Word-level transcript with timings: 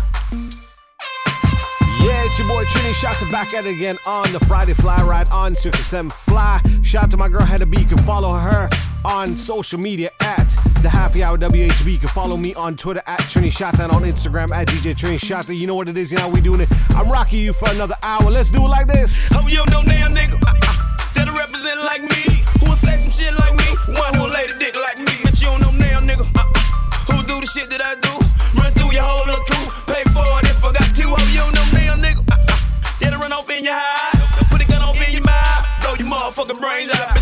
Yeah, 2.03 2.25
it's 2.25 2.39
your 2.39 2.47
boy 2.47 2.63
Trini 2.65 2.93
Shata 2.93 3.31
back 3.33 3.53
at 3.53 3.67
it 3.67 3.77
again 3.77 3.99
on 4.07 4.33
the 4.33 4.39
Friday 4.41 4.75
Fly 4.75 4.97
Ride 5.03 5.27
on 5.33 5.55
Circus 5.55 5.89
7 5.89 6.11
Fly. 6.11 6.61
Shout 6.83 7.05
out 7.05 7.11
to 7.11 7.17
my 7.17 7.29
girl 7.29 7.43
Heather 7.43 7.67
B. 7.67 7.81
You 7.81 7.87
can 7.87 7.99
follow 7.99 8.33
her 8.35 8.69
on 9.05 9.37
social 9.37 9.81
media 9.81 10.11
at 10.23 10.49
the 10.83 10.89
Happy 10.89 11.25
Hour 11.25 11.37
WHB. 11.37 11.93
You 11.93 11.99
can 11.99 12.09
follow 12.11 12.37
me 12.37 12.55
on 12.55 12.77
Twitter 12.77 13.03
at 13.09 13.19
Trini 13.23 13.51
Shata 13.51 13.83
and 13.83 13.93
on 13.93 14.03
Instagram 14.03 14.53
at 14.53 14.69
DJ 14.69 14.95
Trini 14.95 15.19
Shata. 15.19 15.59
You 15.59 15.67
know 15.67 15.75
what 15.75 15.89
it 15.89 15.99
is, 15.99 16.13
you 16.13 16.17
know 16.19 16.29
how 16.29 16.31
we 16.31 16.41
doing 16.41 16.61
it. 16.61 16.69
I'm 16.91 17.09
rocking 17.09 17.41
you 17.41 17.53
for 17.53 17.71
another 17.71 17.97
hour. 18.05 18.31
Let's 18.31 18.53
do 18.53 18.65
it 18.65 18.69
like 18.69 18.87
this. 18.87 19.33
Oh, 19.35 19.49
yo, 19.49 19.65
no 19.65 19.83
damn 19.83 20.15
nigga. 20.15 20.70
That'll 21.21 21.37
represent 21.37 21.77
like 21.85 22.01
me. 22.01 22.41
Who'll 22.65 22.81
say 22.81 22.97
some 22.97 23.13
shit 23.13 23.37
like 23.37 23.53
me? 23.53 23.69
One 24.01 24.09
who'll 24.17 24.33
lay 24.33 24.49
the 24.49 24.57
dick 24.57 24.73
like 24.73 24.97
me. 25.05 25.13
Bitch, 25.21 25.45
you 25.45 25.53
don't 25.53 25.61
know 25.61 25.69
damn 25.77 26.01
nigga. 26.09 26.25
Uh, 26.33 26.49
who 27.13 27.21
do 27.29 27.45
the 27.45 27.47
shit 27.47 27.69
that 27.69 27.85
I 27.85 27.93
do? 28.01 28.09
Run 28.57 28.73
through 28.73 28.97
your 28.97 29.05
whole 29.05 29.29
little 29.29 29.45
two. 29.45 29.65
Pay 29.93 30.01
for 30.17 30.25
it 30.41 30.49
if 30.49 30.65
I 30.65 30.73
got 30.73 30.89
to. 30.89 31.05
Oh, 31.13 31.21
you 31.29 31.45
don't 31.45 31.53
know 31.53 31.69
damn 31.77 32.01
nigga. 32.01 32.25
Uh, 32.25 32.41
uh, 32.41 32.57
that'll 33.05 33.21
run 33.21 33.37
off 33.37 33.53
in 33.53 33.69
your 33.69 33.77
eyes. 33.77 34.33
Put 34.49 34.65
a 34.65 34.67
gun 34.73 34.81
off 34.81 34.97
in 34.97 35.13
your 35.13 35.21
mouth. 35.29 35.61
Blow 35.85 35.93
your 36.01 36.09
motherfucking 36.09 36.57
brains 36.57 36.89
out. 36.89 37.20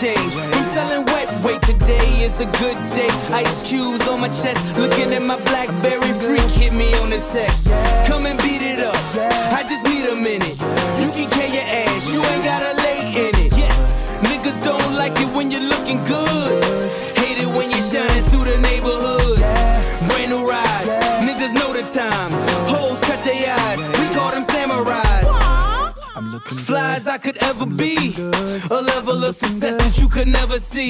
Change 0.00 0.34
from 0.34 0.64
selling 0.64 1.04
wet 1.06 1.28
weight. 1.42 1.60
Today 1.62 2.06
is 2.22 2.38
a 2.38 2.46
good 2.62 2.78
day. 2.94 3.10
Ice 3.34 3.68
cubes 3.68 4.06
on 4.06 4.20
my 4.20 4.28
chest, 4.28 4.60
looking 4.78 5.12
at 5.12 5.22
my 5.22 5.36
Blackberry 5.50 6.12
freak. 6.22 6.48
Hit 6.54 6.76
me 6.76 6.94
on 7.02 7.10
the 7.10 7.18
text. 7.18 7.66
Come 8.06 8.26
and 8.26 8.38
beat 8.38 8.62
it 8.62 8.78
up. 8.78 8.94
I 9.50 9.64
just 9.66 9.84
need 9.86 10.06
a 10.06 10.14
minute. 10.14 10.56
You 11.02 11.10
can 11.10 11.28
carry 11.30 11.50
your 11.50 11.66
ass, 11.66 12.12
you 12.12 12.20
ain't 12.22 12.44
gotta 12.44 12.76
lay 12.84 13.26
in 13.26 13.34
it. 13.44 13.52
Yes, 13.58 14.20
niggas 14.22 14.62
don't 14.62 14.94
like 14.94 15.18
it 15.18 15.36
when 15.36 15.50
you're 15.50 15.68
looking 15.68 16.04
good. 16.04 16.37
Fly 26.56 26.94
as 26.96 27.06
I 27.06 27.18
could 27.18 27.36
ever 27.44 27.66
be. 27.66 28.14
A 28.70 28.80
level 28.80 29.22
of 29.24 29.36
success 29.36 29.76
that 29.76 29.98
you 30.00 30.08
could 30.08 30.28
never 30.28 30.58
see. 30.58 30.88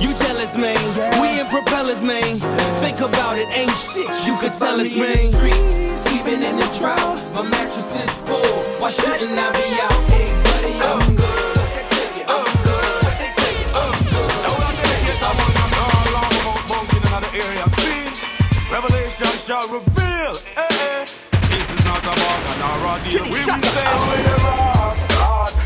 You 0.00 0.14
jealous, 0.14 0.56
man. 0.56 0.78
We 1.20 1.38
in 1.40 1.46
propellers, 1.46 2.02
man. 2.02 2.38
Think 2.80 3.00
about 3.00 3.36
it, 3.38 3.48
ain't 3.52 3.70
shit 3.76 4.08
you 4.26 4.36
could 4.38 4.52
tell 4.56 4.80
us, 4.80 4.88
man. 4.96 5.12
In 5.12 5.12
the 5.12 5.36
streets, 5.36 6.06
even 6.16 6.42
in 6.42 6.56
the 6.56 6.68
drought, 6.80 7.20
my 7.34 7.42
mattress 7.42 7.96
is 8.00 8.10
full. 8.24 8.40
Why 8.80 8.88
shouldn't 8.88 9.36
I 9.36 9.52
be 9.52 9.68
out? 9.76 9.92
Hey, 10.08 10.32
buddy, 10.40 10.72
I'm 10.80 11.16
good. 11.16 11.56
What 11.60 11.68
they 11.76 11.84
tell 11.84 12.08
you? 12.16 12.24
I'm 12.24 12.48
good. 12.64 13.04
What 13.04 13.16
they 13.20 13.32
tell 13.36 13.54
you? 13.60 13.68
I'm 13.76 13.92
good. 14.08 14.40
What 14.56 14.72
she 14.72 14.76
tell 14.88 15.04
you? 15.04 15.20
I'm 15.20 15.36
Revelation 18.72 19.32
shall 19.44 19.68
reveal. 19.68 20.32
Eh, 20.56 20.64
eh. 20.64 21.04
This 21.52 21.66
is 21.76 21.82
not 21.84 22.00
a 22.08 22.14
bargain 22.16 22.60
or 22.64 22.88
a 22.88 23.04
deal. 23.04 23.12
Jimmy, 23.12 23.30
We 23.30 23.36
shut 23.36 23.60
will 23.60 23.68
up. 23.68 23.74
say 23.76 23.84
we 23.84 24.16
the 24.24 24.32
rascal. 24.32 24.77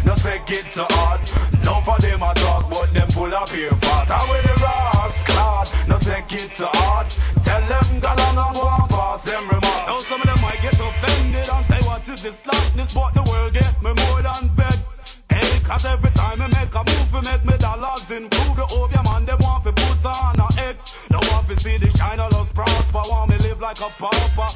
No 0.04 0.14
take 0.16 0.50
it 0.50 0.66
to 0.74 0.84
heart. 0.90 1.22
No 1.64 1.80
for 1.86 1.98
them 2.02 2.22
a 2.22 2.34
talk, 2.34 2.68
but 2.70 2.92
them 2.92 3.08
pull 3.08 3.32
up 3.34 3.48
here 3.50 3.70
fat. 3.70 4.10
I 4.10 4.20
will 4.26 4.42
the 4.42 4.54
rascal. 4.62 5.62
No 5.88 5.98
take 5.98 6.32
it 6.32 6.50
to 6.56 6.66
heart. 6.66 7.08
Tell 7.44 7.62
them 7.68 8.00
go 8.00 8.10
along 8.10 8.38
and 8.38 8.82
and 8.82 8.90
pass 8.90 9.22
them 9.22 9.44
remarks. 9.46 9.86
Now 9.86 9.98
some 9.98 10.20
of 10.20 10.26
them 10.26 10.40
might 10.42 10.60
get 10.60 10.74
offended 10.74 11.48
and 11.48 11.64
say 11.66 11.80
what 11.86 12.08
is 12.08 12.22
this 12.22 12.38
slackness, 12.40 12.94
but 12.94 13.14
the 13.14 13.22
world 13.30 13.54
get 13.54 13.74
me 13.82 13.92
more 13.94 14.22
than 14.22 14.50
vexed. 14.58 15.22
Hey, 15.30 15.60
cause 15.64 15.84
every 15.84 16.10
time 16.10 16.42
I 16.42 16.48
make 16.48 16.74
a 16.74 16.82
move, 16.82 17.08
we 17.14 17.20
make 17.22 17.44
me 17.44 17.56
dollars 17.58 18.10
include 18.10 18.56
the 18.58 18.66
opium 18.74 19.04
man, 19.04 19.24
them 19.24 19.38
want 19.40 19.64
to 19.64 19.72
put 19.72 20.04
on 20.04 20.40
a 20.40 20.48
X. 20.68 21.08
No 21.10 21.18
want 21.30 21.48
to 21.48 21.56
see 21.60 21.78
the 21.78 21.90
shine 21.96 22.20
of 22.20 22.32
us 22.34 22.50
prosper, 22.52 23.02
want 23.06 23.30
me 23.30 23.36
live 23.38 23.60
like 23.60 23.80
a 23.80 23.90
pauper. 24.02 24.50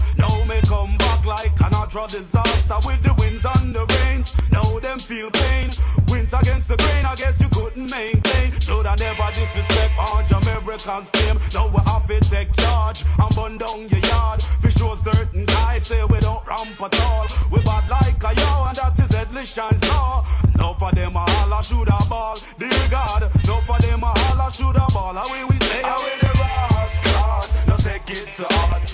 Natural 1.97 2.21
disaster 2.21 2.77
with 2.87 3.03
the 3.03 3.15
winds 3.19 3.45
and 3.57 3.75
the 3.75 3.85
rains. 3.97 4.37
Now 4.51 4.79
them 4.81 4.99
feel 4.99 5.31
pain. 5.31 5.71
Winds 6.09 6.33
against 6.33 6.69
the 6.69 6.77
grain, 6.77 7.05
I 7.07 7.15
guess 7.17 7.41
you 7.41 7.49
couldn't 7.49 7.91
maintain. 7.91 8.53
Should 8.61 8.87
I 8.87 8.95
never 8.97 9.29
disrespect 9.33 9.93
all 9.99 10.21
Americans' 10.21 11.09
fame? 11.17 11.39
Now 11.55 11.69
we 11.69 11.81
have 11.89 12.07
to 12.07 12.21
take 12.29 12.53
charge 12.57 13.05
and 13.19 13.35
burn 13.35 13.57
down 13.59 13.89
your 13.89 14.05
yard. 14.13 14.43
For 14.61 14.71
sure 14.71 14.97
certain 14.97 15.47
guys 15.47 15.87
say 15.87 16.05
we 16.05 16.21
don't 16.21 16.47
ramp 16.47 16.81
at 16.81 17.01
all. 17.03 17.27
We 17.51 17.63
bad 17.63 17.89
like 17.89 18.21
a 18.21 18.33
yo, 18.37 18.51
and 18.69 18.77
that 18.77 18.99
is 18.99 19.13
Edley 19.17 19.47
Shine 19.47 19.81
Star. 19.83 20.25
No 20.59 20.75
for 20.75 20.93
them 20.93 21.17
a 21.17 21.25
holla 21.25 21.65
shoot 21.65 21.89
a 21.89 22.01
ball. 22.09 22.37
Dear 22.59 22.89
God, 22.91 23.23
no 23.47 23.61
for 23.65 23.79
them 23.81 24.03
a 24.03 24.13
holla 24.21 24.53
shoot 24.53 24.77
a 24.77 24.87
ball. 24.93 25.17
Away 25.17 25.45
we 25.49 25.57
say, 25.65 25.81
away 25.81 26.17
the 26.21 26.31
rascal. 26.37 27.41
No 27.69 27.77
take 27.79 28.11
it 28.11 28.29
to 28.37 28.45
heart. 28.51 28.86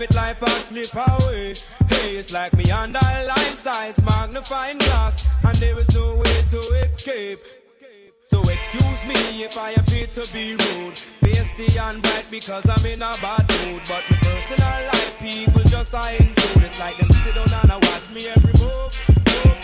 Private 0.00 0.16
life 0.16 0.40
has 0.40 0.64
slip 0.64 0.94
away. 0.94 1.54
Hey, 1.88 2.16
it's 2.16 2.32
like 2.32 2.54
me 2.54 2.70
under 2.70 2.98
a 2.98 3.26
life 3.26 3.60
size 3.62 4.00
magnifying 4.02 4.78
glass, 4.78 5.28
and 5.44 5.54
there 5.58 5.78
is 5.78 5.94
no 5.94 6.16
way 6.16 6.36
to 6.50 6.58
escape. 6.88 7.40
So 8.24 8.40
excuse 8.40 9.02
me 9.04 9.44
if 9.44 9.58
I 9.58 9.72
appear 9.72 10.06
to 10.06 10.32
be 10.32 10.52
rude. 10.52 10.96
The 11.20 11.78
and 11.82 12.00
bright 12.00 12.24
because 12.30 12.64
I'm 12.64 12.86
in 12.86 13.02
a 13.02 13.12
bad 13.20 13.44
mood. 13.66 13.82
But 13.88 14.02
my 14.08 14.16
personal 14.24 14.78
life, 14.88 15.18
people 15.20 15.62
just 15.68 15.92
are 15.92 16.12
into 16.12 16.48
It's 16.64 16.80
like 16.80 16.96
them 16.96 17.10
sit 17.20 17.34
down 17.34 17.52
and 17.60 17.72
I 17.72 17.76
watch 17.76 18.08
me 18.14 18.28
every 18.28 18.54
move. 18.56 18.92
move. 19.04 19.60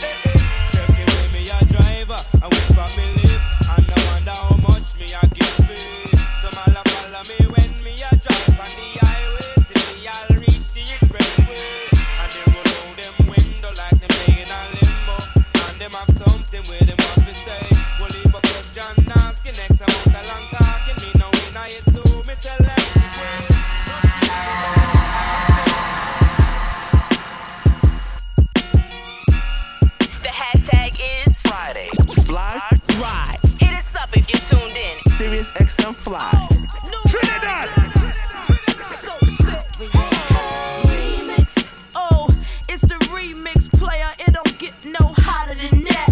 Checking 0.76 1.10
with 1.16 1.32
me 1.32 1.48
a 1.48 1.64
driver, 1.64 2.20
and 2.44 2.52
which 2.52 2.70
part 2.76 2.92
me 2.92 3.06
live. 3.24 3.42
And 3.72 3.88
I 3.88 3.98
wonder 4.12 4.36
how 4.36 4.56
much 4.68 4.98
me 5.00 5.14
I 5.16 5.24
give. 5.32 5.48
Some 6.44 6.60
all 6.60 6.76
a 6.76 6.82
follow 6.92 7.24
me 7.24 7.38
when 7.48 7.70
me 7.84 7.92
a 8.04 8.10
drive 8.20 8.60
on 8.60 8.72
the 8.76 9.05
Sirius 35.16 35.50
XM 35.52 35.94
Fly. 35.94 36.30
Trinidad! 37.08 37.70
Oh, 41.94 42.28
it's 42.68 42.82
the 42.82 42.98
remix 43.08 43.70
player. 43.78 44.10
It 44.18 44.34
don't 44.34 44.58
get 44.58 44.74
no 44.84 45.14
hotter 45.16 45.54
than 45.54 45.84
that. 45.84 46.08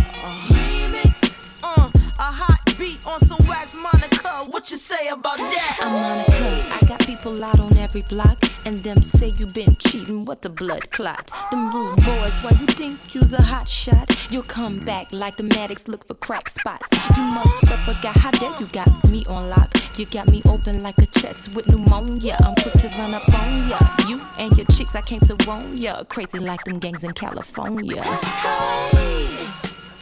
Remix. 0.48 1.36
Uh, 1.62 1.90
a 2.18 2.32
hot 2.32 2.60
beat 2.78 2.98
on 3.06 3.20
some 3.20 3.46
wax 3.46 3.74
Monica. 3.76 4.46
What 4.50 4.70
you 4.70 4.78
say 4.78 5.08
about 5.08 5.36
that? 5.36 5.78
I'm 5.82 5.92
Monica. 5.92 6.82
I 6.82 6.88
got 6.88 7.00
people 7.00 7.44
out 7.44 7.60
on 7.60 7.76
every 7.76 8.02
block 8.08 8.38
and 8.66 8.82
them 8.82 9.02
say 9.02 9.28
you 9.28 9.46
been 9.46 9.76
cheating, 9.76 10.24
what 10.24 10.40
the 10.40 10.48
blood 10.48 10.90
clot? 10.90 11.30
Them 11.50 11.70
rude 11.70 11.96
boys, 11.96 12.32
why 12.42 12.52
you 12.58 12.66
think 12.66 13.14
you's 13.14 13.34
a 13.34 13.42
hot 13.42 13.68
shot? 13.68 14.28
You'll 14.30 14.42
come 14.42 14.78
back 14.78 15.12
like 15.12 15.36
the 15.36 15.42
Maddox 15.42 15.86
look 15.86 16.06
for 16.06 16.14
crack 16.14 16.48
spots. 16.48 16.88
You 17.14 17.22
must 17.22 17.66
have 17.66 17.80
forgot 17.80 18.16
how 18.16 18.30
dare 18.30 18.58
you 18.58 18.66
got 18.68 18.88
me 19.10 19.26
on 19.26 19.50
lock. 19.50 19.70
You 19.98 20.06
got 20.06 20.28
me 20.28 20.40
open 20.48 20.82
like 20.82 20.96
a 20.96 21.06
chest 21.06 21.54
with 21.54 21.68
pneumonia. 21.68 22.36
I'm 22.40 22.54
quick 22.54 22.74
to 22.74 22.88
run 22.96 23.12
up 23.12 23.28
on 23.34 23.68
ya. 23.68 23.78
You 24.08 24.22
and 24.38 24.56
your 24.56 24.66
chicks, 24.66 24.94
I 24.94 25.02
came 25.02 25.20
to 25.20 25.36
warn 25.46 25.76
ya. 25.76 26.02
Crazy 26.04 26.38
like 26.38 26.64
them 26.64 26.78
gangs 26.78 27.04
in 27.04 27.12
California. 27.12 28.02
Hey, 28.02 29.46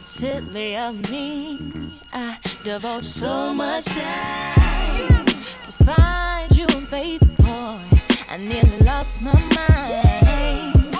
silly 0.05 0.77
of 0.77 1.11
me, 1.11 1.59
I 2.13 2.37
devote 2.63 3.03
so 3.03 3.53
much 3.53 3.85
time 3.85 5.25
to 5.25 5.71
find 5.83 6.55
you, 6.55 6.67
baby. 6.89 7.32
I 8.33 8.37
nearly 8.37 8.79
lost 8.79 9.21
my 9.21 9.31
mind. 9.31 10.91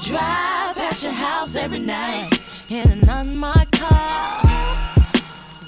Drive 0.00 0.76
at 0.76 1.00
your 1.00 1.12
house 1.12 1.54
every 1.54 1.78
night 1.78 2.30
in 2.68 2.90
an 2.90 3.08
unmarked 3.08 3.78
car. 3.78 4.42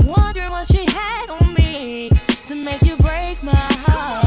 Wondering 0.04 0.50
what 0.50 0.66
she 0.66 0.84
had 0.84 1.30
on 1.30 1.54
me 1.54 2.10
to 2.46 2.56
make 2.56 2.82
you 2.82 2.96
break 2.96 3.40
my 3.40 3.54
heart. 3.54 4.21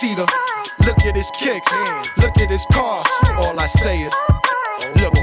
The. 0.00 0.30
Look 0.84 1.06
at 1.06 1.16
his 1.16 1.30
kicks, 1.30 1.72
look 2.18 2.38
at 2.38 2.50
his 2.50 2.66
car. 2.70 3.02
All 3.38 3.58
I 3.58 3.66
say 3.66 4.00
is, 4.00 4.12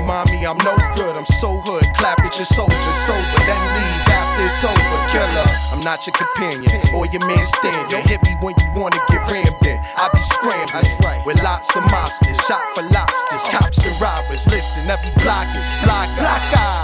mommy, 0.03 0.45
I'm 0.45 0.57
no 0.63 0.75
good. 0.95 1.15
I'm 1.15 1.25
so 1.25 1.57
hood. 1.63 1.83
Clap 1.95 2.19
at 2.19 2.35
your 2.37 2.45
soldiers, 2.45 2.97
sober, 3.07 3.39
then 3.47 3.61
leave 3.75 4.07
after 4.11 4.45
it's 4.45 4.63
over. 4.63 4.97
Killer, 5.11 5.47
I'm 5.71 5.81
not 5.81 6.03
your 6.05 6.15
companion 6.15 6.79
or 6.93 7.07
your 7.07 7.23
man 7.25 7.43
standing. 7.59 8.03
Hit 8.07 8.19
me 8.23 8.35
when 8.43 8.55
you 8.59 8.69
wanna 8.75 8.99
get 9.09 9.23
rammed 9.31 9.65
in. 9.65 9.79
I 9.97 10.09
be 10.11 10.21
scrambling 10.21 11.23
with 11.25 11.41
lots 11.43 11.71
of 11.75 11.83
mobsters, 11.87 12.39
shot 12.43 12.63
for 12.75 12.83
lobsters, 12.91 13.43
cops 13.49 13.79
and 13.85 13.95
robbers. 14.01 14.43
Listen, 14.51 14.83
every 14.91 15.11
block 15.23 15.47
is 15.55 15.67
block, 15.83 16.07
block. 16.19 16.41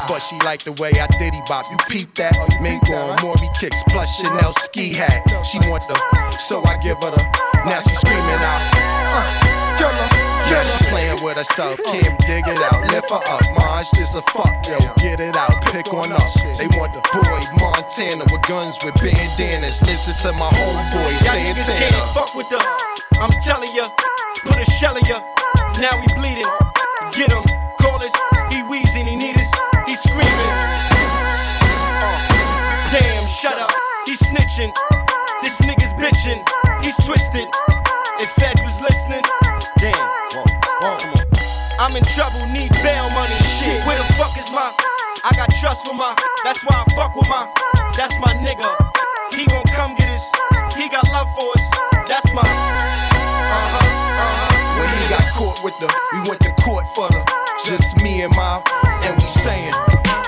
But 0.08 0.20
she 0.20 0.40
like 0.48 0.64
the 0.64 0.74
way 0.82 0.92
I 0.96 1.08
diddy 1.20 1.42
bop. 1.48 1.66
You 1.70 1.78
peep 1.90 2.16
that? 2.16 2.36
Mingo 2.62 2.96
on 2.96 3.20
Maury 3.22 3.50
kicks 3.60 3.84
plus 3.90 4.08
Chanel 4.18 4.54
ski 4.64 4.94
hat. 4.94 5.24
She 5.44 5.60
want 5.70 5.84
the, 5.88 5.96
so 6.40 6.64
I 6.64 6.78
give 6.82 6.98
her 7.04 7.12
the. 7.12 7.22
Now 7.68 7.80
she 7.80 7.94
screaming 7.96 8.44
out, 8.44 8.62
uh, 9.12 9.78
killer. 9.78 10.30
Yeah, 10.50 10.64
with 11.30 11.38
herself, 11.38 11.80
can't 11.86 12.18
dig 12.26 12.48
it 12.48 12.58
out. 12.58 12.82
Lift 12.90 13.10
her 13.12 13.22
up, 13.30 13.46
Maj, 13.54 13.86
just 13.94 14.16
a 14.16 14.22
fuck, 14.34 14.50
yo. 14.66 14.80
Get 14.98 15.20
it 15.20 15.36
out, 15.38 15.62
pick 15.70 15.94
one 15.94 16.12
up. 16.12 16.26
They 16.58 16.66
want 16.74 16.90
the 16.98 17.06
boy 17.14 17.42
Montana 17.62 18.26
with 18.34 18.42
guns 18.50 18.80
with 18.84 18.96
bandanas. 18.98 19.78
Listen 19.86 20.18
to 20.26 20.32
my 20.40 20.50
homeboy 20.50 21.14
Y'all 21.22 21.38
niggas 21.46 21.70
can't 21.70 21.96
fuck 22.18 22.34
with 22.34 22.50
the 22.50 22.58
I'm 23.22 23.30
telling 23.46 23.70
ya, 23.76 23.90
put 24.42 24.58
a 24.58 24.66
shell 24.66 24.98
in 24.98 25.06
ya. 25.06 25.22
Now 25.78 25.94
we 26.02 26.08
bleeding. 26.18 26.50
Get 27.14 27.32
him, 27.32 27.46
call 27.80 28.02
us. 28.02 28.14
He 28.50 28.64
wheezing, 28.64 29.06
he 29.06 29.16
need 29.16 29.38
us. 29.38 29.52
He 29.86 29.96
screaming. 29.96 30.34
Uh, 31.62 32.18
damn, 32.90 33.28
shut 33.28 33.58
up. 33.60 33.70
He 34.06 34.14
snitching. 34.14 34.74
This 35.44 35.62
nigga's 35.62 35.94
bitching. 35.94 36.42
He's 36.84 36.98
twisted. 37.06 37.48
If 38.18 38.30
Fed 38.32 38.58
was 38.66 38.82
listening. 38.82 39.39
I'm 40.82 41.96
in 41.96 42.04
trouble, 42.16 42.40
need 42.54 42.72
bail 42.84 43.10
money. 43.12 43.36
Shit, 43.60 43.84
where 43.86 43.98
the 43.98 44.08
fuck 44.14 44.38
is 44.40 44.50
my? 44.52 44.72
I 45.24 45.32
got 45.36 45.50
trust 45.60 45.86
for 45.86 45.94
my. 45.94 46.16
That's 46.44 46.64
why 46.64 46.84
I 46.88 46.96
fuck 46.96 47.16
with 47.16 47.28
my. 47.28 47.52
That's 47.98 48.16
my 48.20 48.32
nigga. 48.40 48.70
He 49.36 49.46
gon' 49.48 49.64
come 49.76 49.96
get 49.96 50.10
us. 50.10 50.32
He 50.78 50.88
got 50.88 51.04
love 51.12 51.28
for 51.36 51.52
us. 51.52 51.66
That's 52.08 52.32
my. 52.34 52.44
Uh-huh, 52.44 53.76
uh-huh. 53.76 54.80
When 54.80 54.90
he 54.96 55.10
got 55.10 55.28
caught 55.36 55.64
with 55.64 55.78
the, 55.80 55.92
we 56.14 56.30
went 56.30 56.42
to 56.44 56.52
court 56.64 56.86
for 56.96 57.10
the, 57.10 57.28
just 57.66 58.02
me 58.02 58.22
and 58.22 58.34
my, 58.36 58.64
and 59.04 59.22
we 59.22 59.28
saying, 59.28 59.74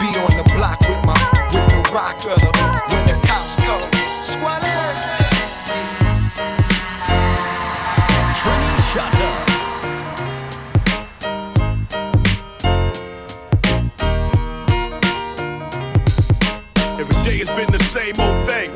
be 0.04 0.12
on 0.20 0.36
the 0.36 0.44
block 0.56 0.80
with 0.82 1.00
my, 1.08 1.16
with 1.56 1.68
the 1.72 1.92
rock 1.96 2.16
of 2.28 2.40
the 2.42 2.61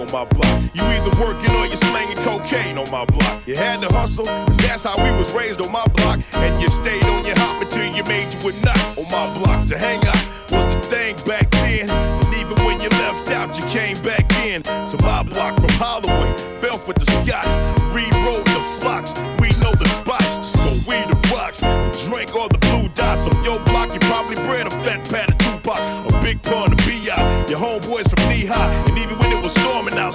on 0.05 0.25
my 0.25 0.33
block. 0.33 0.61
You 0.73 0.83
either 0.83 1.21
working 1.21 1.51
or 1.55 1.65
you 1.65 1.77
slanging 1.77 2.17
cocaine 2.17 2.77
on 2.77 2.89
my 2.91 3.05
block. 3.05 3.41
You 3.47 3.55
had 3.55 3.81
to 3.81 3.87
hustle, 3.93 4.25
cause 4.25 4.57
that's 4.57 4.83
how 4.83 4.95
we 5.03 5.11
was 5.17 5.33
raised 5.33 5.61
on 5.61 5.71
my 5.71 5.85
block. 5.87 6.19
And 6.33 6.61
you 6.61 6.67
stayed 6.69 7.03
on 7.05 7.25
your 7.25 7.37
hop 7.37 7.61
until 7.61 7.85
you 7.85 8.03
made 8.03 8.33
you 8.33 8.49
a 8.49 8.53
nut 8.65 8.97
on 8.97 9.05
my 9.11 9.39
block. 9.39 9.67
To 9.67 9.77
hang 9.77 10.05
out 10.05 10.27
was 10.51 10.75
the 10.75 10.81
thing 10.81 11.15
back 11.25 11.49
then. 11.51 11.89
And 11.89 12.33
even 12.35 12.57
when 12.65 12.81
you 12.81 12.89
left 12.89 13.29
out, 13.29 13.57
you 13.57 13.65
came 13.67 13.97
back 14.03 14.25
in. 14.45 14.63
To 14.63 14.97
my 15.03 15.23
block 15.23 15.55
from 15.55 15.71
Holloway, 15.71 16.31
Belford 16.61 16.97
to 16.97 17.05
Scott, 17.05 17.45
Reed 17.93 18.13
Road 18.25 18.45
to 18.45 18.61
Fox. 18.81 19.13
We 19.39 19.49
know 19.61 19.73
the 19.73 19.87
spots, 19.87 20.47
so 20.47 20.69
we 20.89 20.97
the 21.05 21.17
rocks. 21.33 21.61
The 21.61 22.07
drink 22.09 22.35
or 22.35 22.47
the 22.49 22.59
blue 22.59 22.87
dots 22.89 23.27
on 23.27 23.43
your 23.43 23.59
block. 23.61 23.93
You 23.93 23.99
probably 24.01 24.35
bred 24.35 24.67
a 24.67 24.71
fat 24.83 25.09
pat 25.09 25.29
of 25.29 25.37
Tupac, 25.37 25.79
a 25.79 26.21
big 26.21 26.41
pun 26.43 26.75
be 26.85 27.09
out. 27.11 27.49
Your 27.49 27.59
homeboys 27.59 28.09
from 28.09 28.29
knee 28.29 28.45
high, 28.45 28.69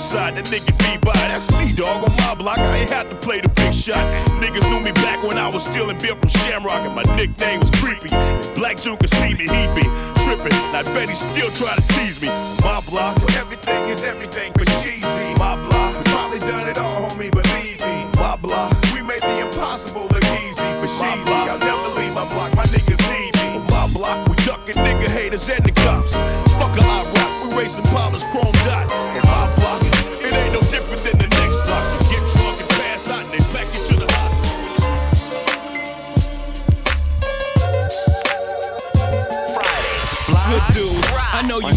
that 0.08 0.44
nigga 0.48 0.72
be 0.80 0.96
by. 1.04 1.12
That's 1.12 1.52
me, 1.60 1.76
dog, 1.76 2.08
on 2.08 2.16
my 2.16 2.34
block. 2.34 2.58
I 2.58 2.78
ain't 2.78 2.90
had 2.90 3.10
to 3.10 3.16
play 3.16 3.40
the 3.40 3.48
big 3.48 3.74
shot. 3.74 4.00
Niggas 4.40 4.68
knew 4.70 4.80
me 4.80 4.92
back 4.92 5.22
when 5.22 5.36
I 5.36 5.48
was 5.48 5.64
stealing 5.64 5.98
beer 5.98 6.16
from 6.16 6.28
Shamrock, 6.28 6.82
and 6.82 6.94
my 6.94 7.02
nickname 7.16 7.60
was 7.60 7.70
Creepy. 7.70 8.08
If 8.10 8.54
Black 8.54 8.76
June 8.76 8.96
could 8.96 9.10
see 9.10 9.34
me, 9.34 9.44
he'd 9.44 9.74
be 9.74 9.84
tripping. 10.24 10.56
I 10.72 10.82
bet 10.94 11.08
he 11.08 11.14
still 11.14 11.50
try 11.50 11.74
to 11.76 11.84
tease 11.94 12.20
me. 12.20 12.28
My 12.64 12.80
block, 12.88 13.20
everything 13.36 13.88
is 13.88 14.02
everything 14.02 14.52
for 14.54 14.64
cheesy. 14.80 15.34
My 15.36 15.56
block, 15.56 15.96
we 15.98 16.02
probably 16.10 16.38
done 16.40 16.68
it 16.68 16.78
all, 16.78 17.08
homie, 17.08 17.30
believe 17.30 17.80
me. 17.84 17.96
My 18.16 18.36
block, 18.36 18.72
we 18.94 19.02
made 19.02 19.20
the 19.20 19.40
impossible 19.46 20.08
look 20.08 20.24
easy 20.42 20.68
for 20.80 20.88
cheesy. 20.88 21.36
I'll 21.46 21.58
never 21.58 21.88
leave 22.00 22.14
my 22.14 22.24
block, 22.32 22.50
my 22.56 22.64
niggas 22.72 23.02
need 23.12 23.36
me. 23.36 23.60
On 23.60 23.66
my 23.68 23.86
block, 23.92 24.28
we 24.28 24.36
ducking 24.48 24.80
nigga 24.80 25.08
haters 25.08 25.48
and 25.48 25.64
the 25.64 25.72
cops. 25.84 26.16
Fuck 26.56 26.72
a 26.72 26.82
I 26.82 27.04
rock, 27.16 27.52
we 27.52 27.58
racing 27.58 27.84
pilots, 27.84 28.24
chrome 28.32 28.52
dot. 28.64 29.19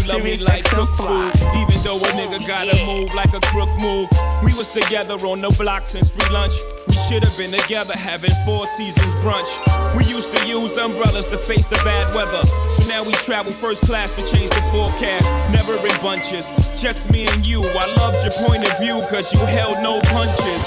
Love 0.08 0.22
me 0.22 0.36
like 0.44 0.64
cook 0.64 0.88
food. 0.96 1.32
Even 1.56 1.78
though 1.84 1.98
a 1.98 2.10
nigga 2.16 2.40
gotta 2.46 2.74
move 2.86 3.12
like 3.14 3.32
a 3.34 3.40
crook 3.52 3.70
move. 3.78 4.08
We 4.42 4.52
was 4.54 4.72
together 4.72 5.14
on 5.14 5.40
the 5.40 5.54
block 5.58 5.84
since 5.84 6.10
free 6.10 6.28
lunch. 6.32 6.54
We 6.88 6.94
should 7.08 7.22
have 7.24 7.36
been 7.36 7.52
together 7.52 7.94
having 7.96 8.32
four 8.44 8.66
seasons 8.66 9.14
brunch. 9.24 9.50
We 9.96 10.04
used 10.04 10.34
to 10.36 10.46
use 10.46 10.76
umbrellas 10.76 11.28
to 11.28 11.38
face 11.38 11.66
the 11.66 11.80
bad 11.84 12.14
weather. 12.14 12.44
So 12.76 12.88
now 12.88 13.04
we 13.04 13.12
travel 13.24 13.52
first 13.52 13.82
class 13.84 14.12
to 14.12 14.22
change 14.24 14.50
the 14.50 14.62
forecast. 14.72 15.26
Never 15.52 15.74
in 15.74 15.96
bunches, 16.02 16.50
just 16.80 17.10
me 17.10 17.26
and 17.28 17.46
you. 17.46 17.62
I 17.64 17.92
loved 17.94 18.24
your 18.24 18.34
point 18.46 18.64
of 18.68 18.78
view 18.78 19.00
cause 19.08 19.32
you 19.32 19.40
held 19.46 19.82
no 19.82 20.00
punches. 20.12 20.64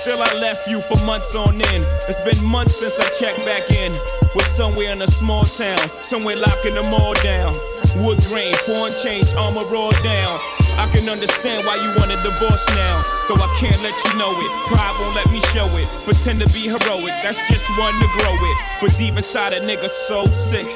Still, 0.00 0.22
I 0.22 0.32
left 0.40 0.68
you 0.68 0.80
for 0.80 0.96
months 1.04 1.34
on 1.34 1.60
end. 1.60 1.84
It's 2.08 2.20
been 2.24 2.42
months 2.48 2.76
since 2.76 2.98
I 2.98 3.08
checked 3.18 3.44
back 3.44 3.70
in. 3.70 3.92
Was 4.34 4.46
somewhere 4.46 4.92
in 4.92 5.02
a 5.02 5.06
small 5.06 5.44
town, 5.44 5.78
somewhere 6.02 6.36
locking 6.36 6.74
them 6.74 6.94
all 6.94 7.14
down. 7.14 7.54
Wood 7.96 8.18
grain, 8.28 8.52
foreign 8.66 8.92
change, 8.92 9.32
armor 9.34 9.64
roll 9.72 9.92
down. 10.04 10.40
I 10.78 10.86
can 10.92 11.08
understand 11.08 11.66
why 11.66 11.76
you 11.76 11.90
want 11.98 12.12
a 12.12 12.18
divorce 12.22 12.66
now. 12.76 13.02
Though 13.26 13.40
I 13.40 13.50
can't 13.58 13.80
let 13.82 13.96
you 14.06 14.12
know 14.18 14.30
it. 14.30 14.50
Pride 14.68 14.94
won't 15.00 15.16
let 15.16 15.30
me 15.30 15.40
show 15.50 15.66
it. 15.76 15.88
Pretend 16.04 16.40
to 16.40 16.48
be 16.54 16.70
heroic, 16.70 17.14
that's 17.22 17.42
just 17.48 17.66
one 17.78 17.94
to 17.98 18.08
grow 18.20 18.34
it. 18.34 18.56
But 18.80 18.96
deep 18.98 19.16
inside 19.16 19.52
a 19.54 19.60
nigga 19.60 19.88
so 19.88 20.24
sick. 20.26 20.68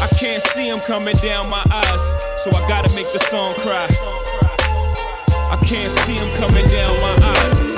I 0.00 0.08
can't 0.18 0.42
see 0.42 0.68
him 0.68 0.80
coming 0.80 1.16
down 1.16 1.50
my 1.50 1.62
eyes, 1.70 2.02
so 2.42 2.50
I 2.50 2.64
gotta 2.66 2.88
make 2.96 3.10
the 3.12 3.20
song 3.20 3.54
cry. 3.60 3.86
I 5.52 5.56
can't 5.62 5.92
see 6.02 6.14
him 6.14 6.30
coming 6.40 6.64
down 6.66 6.96
my 7.02 7.14
eyes, 7.20 7.69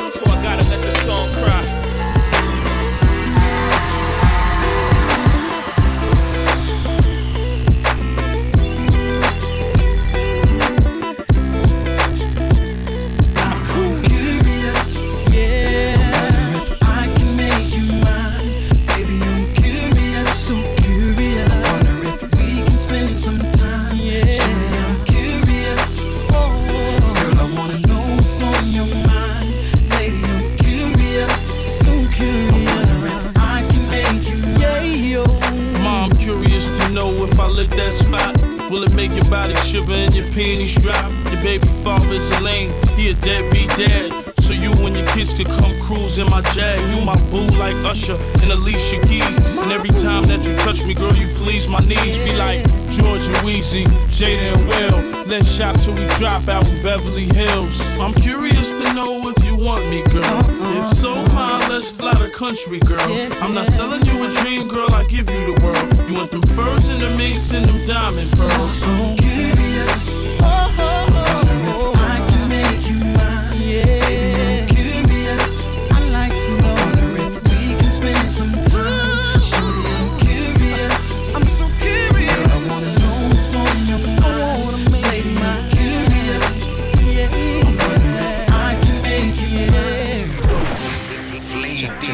Will 38.72 38.84
it 38.84 38.94
make 38.94 39.14
your 39.14 39.26
body 39.26 39.54
shiver 39.56 39.92
and 39.92 40.14
your 40.14 40.24
panties 40.32 40.74
drop? 40.76 41.10
Your 41.30 41.42
baby 41.42 41.68
father's 41.84 42.30
a 42.30 42.40
lame, 42.40 42.72
he 42.96 43.10
a 43.10 43.12
deadbeat 43.12 43.68
dad. 43.76 44.06
So 44.40 44.54
you 44.54 44.70
and 44.86 44.96
your 44.96 45.06
kids 45.08 45.34
could 45.34 45.46
come 45.46 45.74
cruise 45.82 46.18
in 46.18 46.30
my 46.30 46.40
jag. 46.56 46.80
You 46.80 47.04
my 47.04 47.14
boo 47.28 47.44
like 47.58 47.76
Usher 47.84 48.16
and 48.40 48.50
Alicia 48.50 48.98
Keys. 49.02 49.36
And 49.58 49.70
every 49.70 49.90
time 49.90 50.22
that 50.22 50.42
you 50.48 50.56
touch 50.64 50.84
me, 50.84 50.94
girl, 50.94 51.14
you 51.14 51.26
please 51.36 51.68
my 51.68 51.80
knees. 51.80 52.16
Be 52.16 52.34
like 52.36 52.64
George 53.02 53.26
and 53.26 53.36
Weezy, 53.38 53.84
Jada 54.10 54.54
and 54.54 54.68
Will. 54.68 55.26
Let's 55.26 55.50
shop 55.50 55.74
till 55.80 55.94
we 55.94 56.06
drop 56.18 56.46
out 56.48 56.68
in 56.68 56.80
Beverly 56.82 57.24
Hills. 57.34 57.80
I'm 57.98 58.14
curious 58.14 58.70
to 58.70 58.94
know 58.94 59.18
if 59.28 59.44
you 59.44 59.64
want 59.64 59.90
me, 59.90 60.02
girl. 60.02 60.40
If 60.48 60.96
so, 60.96 61.22
ma, 61.34 61.58
let's 61.68 61.90
fly 61.90 62.14
the 62.14 62.30
country, 62.30 62.78
girl. 62.78 63.00
I'm 63.42 63.54
not 63.54 63.66
selling 63.66 64.04
you 64.06 64.24
a 64.24 64.30
dream, 64.42 64.68
girl. 64.68 64.90
I 64.92 65.02
give 65.04 65.28
you 65.28 65.52
the 65.52 65.60
world. 65.64 66.10
You 66.10 66.16
want 66.16 66.30
them 66.30 66.42
furs 66.42 66.88
and 66.88 67.02
the 67.02 67.16
minks 67.16 67.52
and 67.52 67.64
them 67.64 67.86
diamond 67.86 68.30
pearls. 68.32 68.80
I'm 68.82 70.11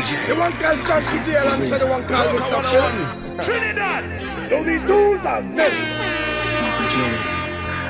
The 0.08 0.34
one 0.36 0.52
called 0.52 0.78
John 0.86 1.02
DJ 1.02 1.42
alongside 1.42 1.78
the 1.78 1.86
one 1.86 2.02
called 2.06 2.34
Mr. 2.34 2.62
Phillips. 2.72 3.44
Trinidad! 3.44 4.04
Yo, 4.50 4.64
these 4.64 4.82
dudes 4.84 5.22
are 5.26 5.42
men. 5.42 5.70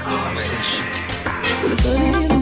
Well, 0.05 1.73
it's 1.73 1.87
early 1.87 2.25
in 2.25 2.38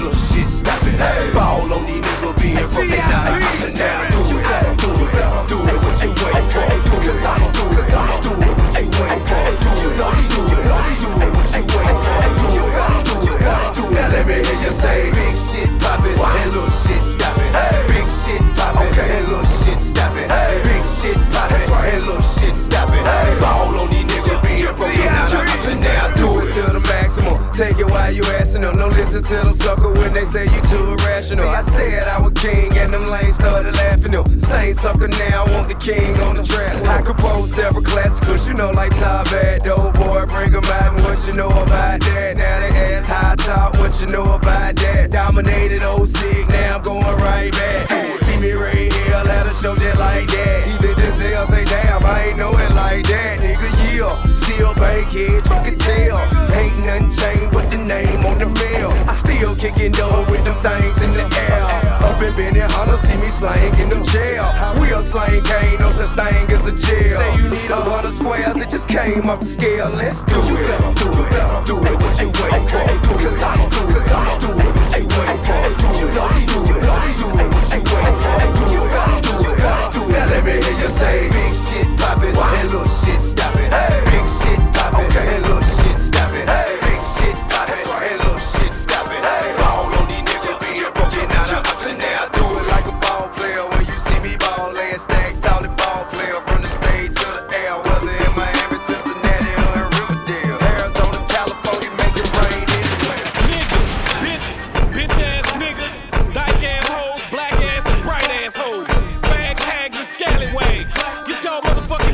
little 0.00 0.16
shit, 0.16 0.48
stop 0.48 0.82
it. 0.82 0.96
Hey. 0.96 1.30
Ball 1.36 1.72
on 1.72 1.84
these 1.84 2.00
niggas 2.00 2.34
being 2.40 2.68
from 2.68 2.88
they 2.88 3.04
nine. 3.04 3.44
So 3.60 3.68
now 3.76 4.08
do 4.08 4.20
it, 4.24 4.40
do 4.80 4.88
it, 4.88 5.12
do 5.48 5.56
it 5.60 5.78
what 5.84 5.96
you 6.00 6.10
waiting 6.16 6.48
for. 6.48 6.64
Do 6.88 6.96
it, 7.04 7.20
don't 7.20 7.52
do 7.52 7.68
it, 7.68 7.92
do 8.24 8.32
it 8.32 8.56
what 8.56 8.72
you 8.80 8.88
waiting 8.96 9.24
for. 9.28 9.44
Do 9.60 9.68
it, 9.68 10.00
do 10.00 10.08
it, 10.08 10.32
do 10.32 10.40
it, 10.40 10.64
do 11.00 11.08
it 11.20 11.32
what 11.36 11.48
you 11.52 11.62
waiting 11.68 12.00
for. 12.00 12.16
Do 12.40 12.48
it, 12.48 12.72
do 13.04 13.20
it, 13.20 13.44
do 13.76 13.84
it. 13.92 14.08
Let 14.10 14.24
me 14.24 14.40
hear 14.40 14.58
you 14.64 14.72
say, 14.72 15.12
big 15.12 15.36
shit 15.36 15.68
popping, 15.84 16.16
and 16.16 16.50
little 16.50 16.72
shit 16.72 17.04
stopping. 17.04 17.52
Big 17.92 18.08
shit 18.08 18.40
popping, 18.56 18.88
and 18.96 19.28
little 19.28 19.44
shit 19.44 19.80
stopping. 19.80 20.28
Big 20.64 20.84
shit 20.88 21.18
popping, 21.28 21.60
and 21.60 22.04
little 22.08 22.24
shit 22.24 22.56
stopping. 22.56 23.04
Ball 23.38 23.76
on 23.76 23.88
these 23.92 24.08
niggas 24.08 24.40
being 24.40 24.72
from 24.72 24.92
they 24.96 25.04
nine. 25.04 25.28
So 25.60 25.74
now 25.76 26.08
do 26.16 26.40
it 26.40 26.48
to 26.56 26.62
the 26.72 26.80
maximum. 26.80 27.36
Take 27.52 27.78
it 27.78 27.86
while 27.86 28.10
you 28.10 28.24
at 28.24 28.39
them. 28.60 28.76
Don't 28.76 28.92
listen 28.92 29.22
to 29.22 29.34
them 29.34 29.52
sucker 29.52 29.92
when 29.92 30.12
they 30.12 30.24
say 30.24 30.44
you 30.44 30.60
too 30.62 30.94
irrational. 30.94 31.48
I 31.48 31.62
said 31.62 32.08
I 32.08 32.20
was 32.20 32.32
king 32.40 32.76
and 32.78 32.92
them 32.92 33.04
lanes 33.04 33.36
started 33.36 33.74
laughing. 33.74 34.12
Them 34.12 34.38
same 34.38 34.74
sucker 34.74 35.08
now 35.08 35.44
I 35.44 35.50
want 35.52 35.68
the 35.68 35.74
king 35.74 36.16
on 36.20 36.36
the 36.36 36.42
track. 36.42 36.74
I 36.86 37.02
compose 37.02 37.52
several 37.52 37.82
classicals, 37.82 38.48
you 38.48 38.54
know, 38.54 38.70
like 38.70 38.96
Top 38.98 39.26
Bad, 39.30 39.62
Dope 39.62 39.94
Boy, 39.94 40.24
bring 40.26 40.54
'em 40.54 40.64
out 40.64 40.94
and 40.94 41.04
what 41.04 41.18
you 41.26 41.32
know 41.32 41.48
about 41.48 42.00
that. 42.00 42.36
Now 42.36 42.60
they 42.60 42.72
ask 42.94 43.08
high 43.08 43.36
top, 43.36 43.76
what 43.78 44.00
you 44.00 44.06
know 44.08 44.34
about 44.34 44.76
that. 44.76 45.10
Dominated 45.10 45.82
old 45.82 46.08
sick, 46.08 46.48
now 46.48 46.76
I'm 46.76 46.82
going 46.82 47.16
right 47.16 47.52
back. 47.52 47.90
See 48.22 48.38
me 48.40 48.52
right 48.52 48.92
here, 48.92 49.22
let 49.24 49.46
her 49.46 49.54
show 49.54 49.74
just 49.76 49.98
like 49.98 50.28
that. 50.28 50.66
Even 50.74 50.94
Denzel 50.96 51.46
say, 51.48 51.64
damn, 51.64 52.04
I 52.04 52.28
ain't 52.28 52.38
know 52.38 52.52
it 52.52 52.72
like 52.74 53.06
that. 53.06 53.38
Nigga, 53.40 53.68
yeah, 53.94 54.32
still 54.32 54.74
bankhead, 54.74 55.42
you 55.50 55.58
can 55.66 55.76
tell. 55.76 56.18
Ain't 56.54 56.78
nothing 56.86 57.10
changed 57.10 57.52
but 57.52 57.70
the 57.70 57.78
name 57.78 58.24
on 58.26 58.38
the 58.38 58.49
mail. 58.54 58.90
I 59.08 59.14
still 59.14 59.54
kicking 59.56 59.92
dough 59.92 60.26
with 60.30 60.44
them 60.44 60.58
things 60.62 60.98
in 61.02 61.12
the 61.14 61.24
air. 61.24 61.62
Up 62.06 62.20
in 62.22 62.32
Benny 62.34 62.60
Hunter, 62.60 62.96
see 62.96 63.16
me 63.16 63.30
slang 63.30 63.74
in 63.78 63.88
them 63.88 64.02
jail. 64.04 64.46
We 64.80 64.92
are 64.92 65.02
slang, 65.02 65.42
ain't 65.42 65.80
no 65.80 65.90
such 65.92 66.14
thing 66.16 66.50
as 66.50 66.66
a 66.66 66.74
jail. 66.74 67.18
Say 67.18 67.30
you 67.36 67.48
need 67.50 67.70
a 67.70 67.80
hundred 67.80 68.12
squares, 68.12 68.56
it 68.60 68.68
just 68.68 68.88
came 68.88 69.28
off 69.28 69.40
the 69.40 69.46
scale. 69.46 69.90
Let's 69.90 70.22
do 70.24 70.38
it. 70.40 70.80
Do 70.96 71.08
it, 71.10 71.66
do 71.66 71.76
it, 71.78 71.96
what 72.02 72.14
you 72.20 72.28
waiting 72.40 72.66
for? 72.68 72.86
Cause 73.20 73.42
I'ma 73.42 73.68
do 73.68 73.82
it, 73.88 74.10
I'ma 74.10 74.38
do 74.40 74.50
it, 74.50 74.72
what 74.74 74.90
you 74.96 75.06
waiting 75.06 75.42
for? 75.44 75.60
You 76.00 76.08
know 76.16 76.28
you 76.36 76.46
do 76.48 76.60
it, 76.66 76.82
do 77.20 77.28
it, 77.30 77.48
what 77.52 77.68
you 77.70 77.80
waiting 77.84 78.18
for? 78.20 78.36
Do 78.56 78.64
it, 78.70 79.24
do 79.24 79.36
it, 79.40 79.92
do 79.92 80.00
it. 80.00 80.10
Now 80.10 80.26
let 80.32 80.42
me 80.44 80.52
hear 80.58 80.76
you 80.80 80.90
say, 80.90 81.28
big 81.30 81.54
shit 81.54 81.88
poppin' 82.00 82.34
and 82.34 82.68
little 82.70 82.88
shit 82.88 83.20
stoppin'. 83.20 83.70
Big 84.10 84.26
shit 84.26 84.60
poppin' 84.74 85.06
and 85.06 85.42
little 85.46 85.59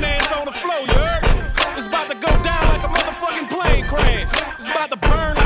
ass 0.05 0.33
on 0.33 0.47
the 0.47 0.53
floor, 0.53 0.81
you 0.81 0.93
heard? 0.93 1.25
It's 1.77 1.87
about 1.87 2.09
to 2.09 2.15
go 2.15 2.29
down 2.43 2.65
like 2.69 2.85
a 2.85 2.89
motherfucking 2.89 3.49
plane 3.49 3.85
crash. 3.85 4.31
It's 4.59 4.67
about 4.67 4.91
to 4.91 4.97
burn 4.97 5.46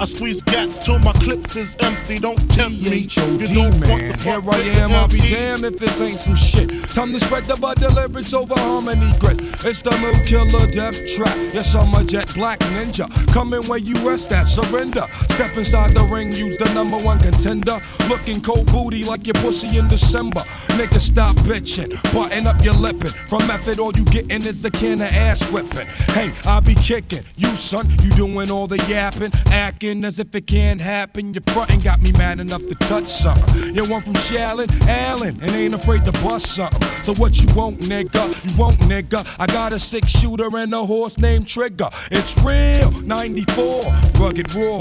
I 0.00 0.06
squeeze 0.06 0.42
gats 0.42 0.78
till 0.78 0.98
my 0.98 1.12
clips 1.12 1.54
is 1.56 1.76
empty. 1.80 2.18
Don't 2.18 2.38
tempt 2.50 2.82
me. 2.82 2.98
You 2.98 3.48
don't 3.48 3.72
want 3.88 4.02
the 4.02 4.18
Here 4.22 4.40
I 4.50 4.58
am, 4.82 4.92
I'll 4.92 5.08
be 5.08 5.20
damned 5.20 5.64
if 5.64 5.78
this 5.78 6.00
ain't 6.00 6.18
some 6.18 6.34
shit. 6.34 6.68
Time 6.90 7.12
to 7.12 7.20
spread 7.20 7.44
the 7.44 7.56
butter 7.56 7.88
lyrics 7.88 8.34
over 8.34 8.54
harmony 8.58 9.10
grit. 9.18 9.40
It's 9.64 9.82
the 9.82 9.96
mood 9.98 10.26
killer 10.26 10.66
death 10.70 10.98
trap. 11.14 11.36
Yes, 11.54 11.74
I'm 11.74 11.94
a 11.94 12.04
jet 12.04 12.32
black 12.34 12.58
ninja. 12.74 13.08
Coming 13.32 13.62
where 13.68 13.78
you 13.78 13.96
rest 14.06 14.32
at, 14.32 14.44
surrender. 14.44 15.06
Step 15.30 15.56
inside 15.56 15.94
the 15.94 16.02
ring, 16.02 16.32
use 16.32 16.58
the 16.58 16.72
number 16.74 16.98
one 16.98 17.20
contender. 17.20 17.80
Looking 18.08 18.42
cold 18.42 18.66
booty 18.66 19.04
like 19.04 19.26
your 19.26 19.34
pussy 19.34 19.78
in 19.78 19.88
December. 19.88 20.40
Nigga, 20.76 20.98
stop 20.98 21.36
bitching. 21.46 21.90
Button 22.12 22.46
up 22.46 22.62
your 22.64 22.74
lippin'. 22.74 23.10
From 23.28 23.46
method, 23.46 23.78
all 23.78 23.92
you 23.94 24.04
gettin' 24.06 24.42
is 24.42 24.60
the 24.60 24.70
can 24.70 25.00
of 25.00 25.08
ass 25.08 25.48
whipping. 25.52 25.86
Hey, 26.12 26.32
I 26.44 26.60
be 26.60 26.74
kicking. 26.74 27.22
You, 27.36 27.48
son, 27.56 27.88
you 28.02 28.10
doing 28.14 28.50
all 28.50 28.66
the 28.66 28.82
yapping. 28.88 29.30
Acting 29.64 30.04
as 30.04 30.18
if 30.18 30.34
it 30.34 30.46
can't 30.46 30.78
happen. 30.78 31.32
Your 31.32 31.42
frontin' 31.46 31.80
got 31.80 32.02
me 32.02 32.12
mad 32.12 32.38
enough 32.38 32.60
to 32.66 32.74
touch 32.74 33.06
something. 33.06 33.74
You 33.74 33.88
one 33.88 34.02
from 34.02 34.12
Shallon, 34.12 34.68
Allen, 34.86 35.38
and 35.40 35.50
ain't 35.52 35.72
afraid 35.72 36.04
to 36.04 36.12
bust 36.20 36.54
something. 36.54 36.86
So 37.02 37.14
what 37.14 37.42
you 37.42 37.48
want, 37.54 37.78
nigga? 37.78 38.28
You 38.44 38.58
want, 38.58 38.76
nigga? 38.80 39.24
I 39.40 39.46
got 39.46 39.72
a 39.72 39.78
six 39.78 40.08
shooter 40.08 40.54
and 40.54 40.74
a 40.74 40.84
horse 40.84 41.16
named 41.16 41.48
Trigger. 41.48 41.88
It's 42.10 42.36
real, 42.44 42.90
94, 43.06 43.84
rugged 44.20 44.54
raw. 44.54 44.80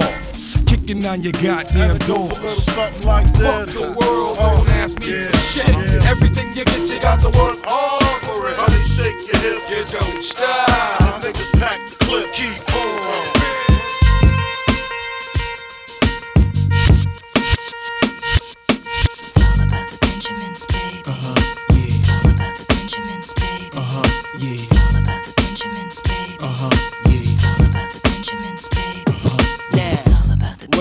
Kicking 0.68 1.06
on 1.06 1.22
your 1.22 1.32
goddamn 1.32 1.98
doors. 2.00 2.66
Something 2.66 3.08
like 3.08 3.28
Fuck 3.38 3.66
this. 3.68 3.76
the 3.76 3.84
world, 3.84 4.36
don't 4.36 4.68
oh, 4.68 4.84
ask 4.84 5.00
me 5.00 5.28
for 5.28 5.38
shit. 5.38 6.04
Everything 6.12 6.50
you 6.58 6.66
get, 6.66 6.90
you 6.94 7.00
got 7.00 7.22
to 7.22 7.28
work 7.40 7.58
hard 7.64 8.04
for 8.28 8.50
it. 8.50 8.56
Honey, 8.58 8.84
shake 8.84 9.32
your 9.32 9.42
hips. 9.44 9.94
You 9.94 9.98
don't 9.98 10.22
stop. 10.22 11.24
Niggas 11.24 11.58
pack 11.58 11.80
the 11.88 11.96
clip. 12.04 12.34
Keep 12.34 12.76
on. 12.76 13.13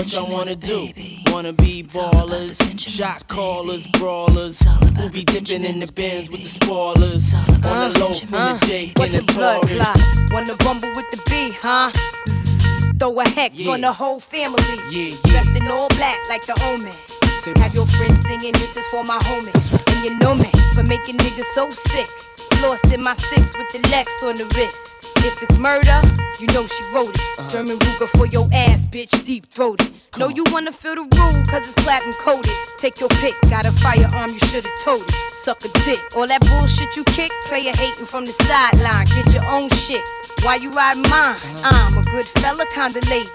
What 0.03 0.11
y'all 0.13 0.29
wanna 0.29 0.55
do? 0.55 0.89
wanna 1.31 1.53
be 1.53 1.81
ballers, 1.83 2.59
shot 2.77 3.25
callers, 3.29 3.87
brawlers, 3.87 4.59
who 4.97 5.09
be 5.09 5.23
dipping 5.23 5.63
in 5.63 5.79
the 5.79 5.89
bins 5.93 6.29
with 6.29 6.41
the 6.41 6.49
spoilers. 6.49 7.33
On 7.63 7.93
the 7.93 7.99
low 7.99 8.13
from 8.13 8.33
Uh, 8.33 8.57
the 8.57 8.65
Jake 8.67 8.99
and 8.99 9.13
the 9.13 9.21
Taurus. 9.33 10.31
Wanna 10.31 10.55
rumble 10.65 10.91
with 10.95 11.09
the 11.11 11.21
B, 11.29 11.55
huh? 11.61 11.89
Throw 12.99 13.17
a 13.21 13.29
hex 13.29 13.55
Yeah. 13.55 13.71
on 13.71 13.81
the 13.81 13.93
whole 13.93 14.19
family. 14.19 14.61
Yeah, 14.91 15.15
Dressed 15.23 15.55
in 15.55 15.67
all 15.69 15.87
black 15.89 16.17
like 16.27 16.45
the 16.45 16.61
omen. 16.65 16.93
Have 17.61 17.73
your 17.73 17.85
friends 17.87 18.19
singing, 18.27 18.51
this 18.53 18.75
is 18.75 18.85
for 18.87 19.03
my 19.05 19.19
homies. 19.19 19.71
And 19.87 20.03
you 20.03 20.17
know 20.19 20.35
me 20.35 20.49
for 20.75 20.83
making 20.83 21.17
niggas 21.17 21.47
so 21.55 21.69
sick. 21.71 22.09
Lost 22.61 22.85
in 22.91 23.01
my 23.01 23.15
six 23.15 23.53
with 23.57 23.69
the 23.71 23.79
Lex 23.89 24.11
on 24.23 24.35
the 24.35 24.45
wrist. 24.55 24.92
If 25.25 25.41
it's 25.41 25.57
murder, 25.57 26.01
you 26.39 26.47
know 26.47 26.67
she 26.67 26.83
wrote 26.93 27.15
it. 27.15 27.21
Uh-huh. 27.39 27.49
German 27.49 27.77
Ruger 27.79 28.07
for 28.17 28.27
your 28.27 28.49
ass, 28.51 28.85
bitch, 28.85 29.25
deep 29.25 29.45
throated. 29.45 29.93
Know 30.17 30.27
you 30.27 30.43
wanna 30.51 30.71
feel 30.71 30.95
the 30.95 31.01
rule, 31.01 31.45
cause 31.47 31.63
it's 31.63 31.81
platinum 31.83 32.13
coated. 32.19 32.51
Take 32.77 32.99
your 32.99 33.09
pick, 33.21 33.33
got 33.49 33.65
a 33.65 33.71
firearm, 33.71 34.31
you 34.31 34.39
should've 34.39 34.69
told 34.83 35.01
it. 35.01 35.15
Suck 35.31 35.63
a 35.63 35.69
dick. 35.85 35.99
All 36.15 36.27
that 36.27 36.41
bullshit 36.41 36.95
you 36.97 37.05
kick, 37.05 37.31
player 37.45 37.71
hating 37.73 38.05
from 38.05 38.25
the 38.25 38.33
sideline. 38.43 39.05
Get 39.15 39.33
your 39.33 39.45
own 39.45 39.69
shit. 39.69 40.03
Why 40.43 40.55
you 40.55 40.71
riding 40.71 41.03
mine? 41.09 41.39
I'm 41.63 41.97
a 41.97 42.03
good 42.03 42.25
fella, 42.25 42.65
kinda 42.73 42.99
lady. 43.09 43.29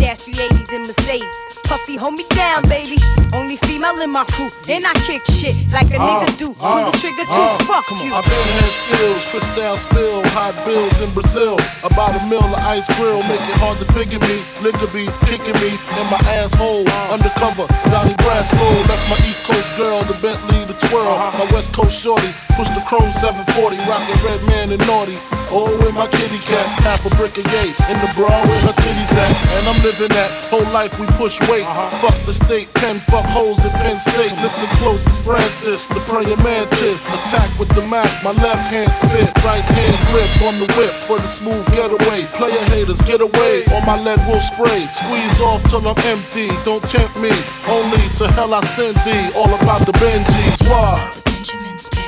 Stash 0.00 0.32
380s 0.32 0.72
in 0.72 0.82
Mercedes. 0.88 1.36
Puffy, 1.64 1.94
hold 1.96 2.14
me 2.14 2.24
down, 2.34 2.62
baby. 2.68 2.96
Only 3.32 3.56
female 3.68 4.00
in 4.00 4.10
my 4.10 4.24
crew. 4.32 4.50
And 4.68 4.82
I 4.84 4.92
kick 5.06 5.22
shit 5.28 5.54
like 5.70 5.86
a 5.92 6.00
uh, 6.00 6.24
nigga 6.24 6.38
do. 6.38 6.50
Uh, 6.58 6.82
Pull 6.82 6.90
the 6.90 6.98
trigger 6.98 7.26
too. 7.28 7.46
uh, 7.46 7.58
Fuck 7.68 7.86
you. 8.02 8.10
I've 8.10 8.24
been 8.26 8.48
had 8.58 8.72
skills, 8.74 9.22
crystal 9.30 9.76
spill, 9.76 10.18
hot 10.34 10.56
bills 10.66 10.98
in 11.00 11.12
Brazil. 11.14 11.54
About 11.84 12.16
a 12.18 12.22
mill 12.26 12.42
of 12.42 12.58
ice 12.64 12.88
grill, 12.98 13.22
make 13.30 13.38
it 13.44 13.58
hard 13.62 13.78
to 13.78 13.86
figure 13.92 14.18
me. 14.18 14.42
Nigga 14.64 14.88
be 14.90 15.06
kicking 15.30 15.54
me 15.62 15.76
in 15.78 16.06
my 16.10 16.18
asshole. 16.34 16.88
Undercover, 17.12 17.68
Donnie 17.92 18.16
Brasco. 18.24 18.66
That's 18.88 19.06
my 19.06 19.18
East 19.28 19.44
Coast 19.46 19.70
girl, 19.78 20.02
the 20.02 20.16
Bentley, 20.18 20.64
the 20.66 20.74
twirl. 20.88 21.06
Uh-huh. 21.06 21.44
My 21.44 21.46
West 21.54 21.70
Coast 21.76 21.94
shorty, 21.94 22.32
push 22.58 22.68
the 22.74 22.82
chrome 22.88 23.12
740, 23.22 23.78
rock 23.86 24.00
rockin' 24.00 24.18
red 24.26 24.40
man 24.48 24.66
and 24.74 24.82
naughty. 24.90 25.14
Oh, 25.52 25.66
with 25.82 25.94
my 25.94 26.06
kitty 26.06 26.38
cat, 26.38 26.66
half 26.86 27.02
a 27.06 27.10
brick 27.18 27.34
of 27.38 27.46
yay. 27.46 27.70
In 27.90 27.98
the 28.02 28.10
bra 28.14 28.30
where 28.30 28.62
her 28.66 28.74
titties 28.82 29.10
at. 29.18 29.30
And 29.58 29.66
I'm 29.66 29.78
living 29.90 30.14
that 30.14 30.30
whole 30.46 30.66
life 30.70 30.94
we 31.00 31.06
push 31.18 31.34
weight. 31.50 31.66
Uh-huh. 31.66 31.90
Fuck 31.98 32.18
the 32.22 32.32
state, 32.32 32.70
pen, 32.74 33.02
fuck 33.10 33.26
hoes 33.26 33.58
in 33.64 33.72
Penn 33.82 33.98
State. 33.98 34.30
Listen 34.38 34.70
close, 34.78 35.02
it's 35.06 35.18
Francis, 35.18 35.86
the 35.90 35.98
praying 36.06 36.38
mantis. 36.46 37.02
Attack 37.10 37.50
with 37.58 37.70
the 37.74 37.82
Mac, 37.90 38.06
my 38.22 38.30
left 38.30 38.70
hand 38.70 38.90
spit, 39.02 39.26
right 39.42 39.66
hand 39.66 39.96
grip 40.10 40.30
on 40.46 40.54
the 40.62 40.68
whip 40.78 40.94
for 41.02 41.18
the 41.18 41.26
smooth 41.26 41.64
getaway. 41.74 42.22
Player 42.38 42.62
haters, 42.70 43.02
get 43.02 43.20
away, 43.20 43.66
or 43.74 43.82
my 43.82 43.98
lead 43.98 44.22
will 44.30 44.38
spray. 44.38 44.86
Squeeze 44.94 45.40
off 45.42 45.62
till 45.66 45.82
I'm 45.82 45.98
empty, 46.06 46.46
don't 46.62 46.82
tempt 46.86 47.18
me. 47.18 47.34
Only 47.66 48.02
to 48.22 48.30
hell 48.30 48.54
I 48.54 48.62
send 48.78 48.96
thee, 49.02 49.34
all 49.34 49.50
about 49.50 49.82
the 49.86 49.94
Benjis. 49.98 50.62
Why? 50.70 51.20
Brown 51.30 51.99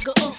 nigga, 0.00 0.12
uh, 0.22 0.32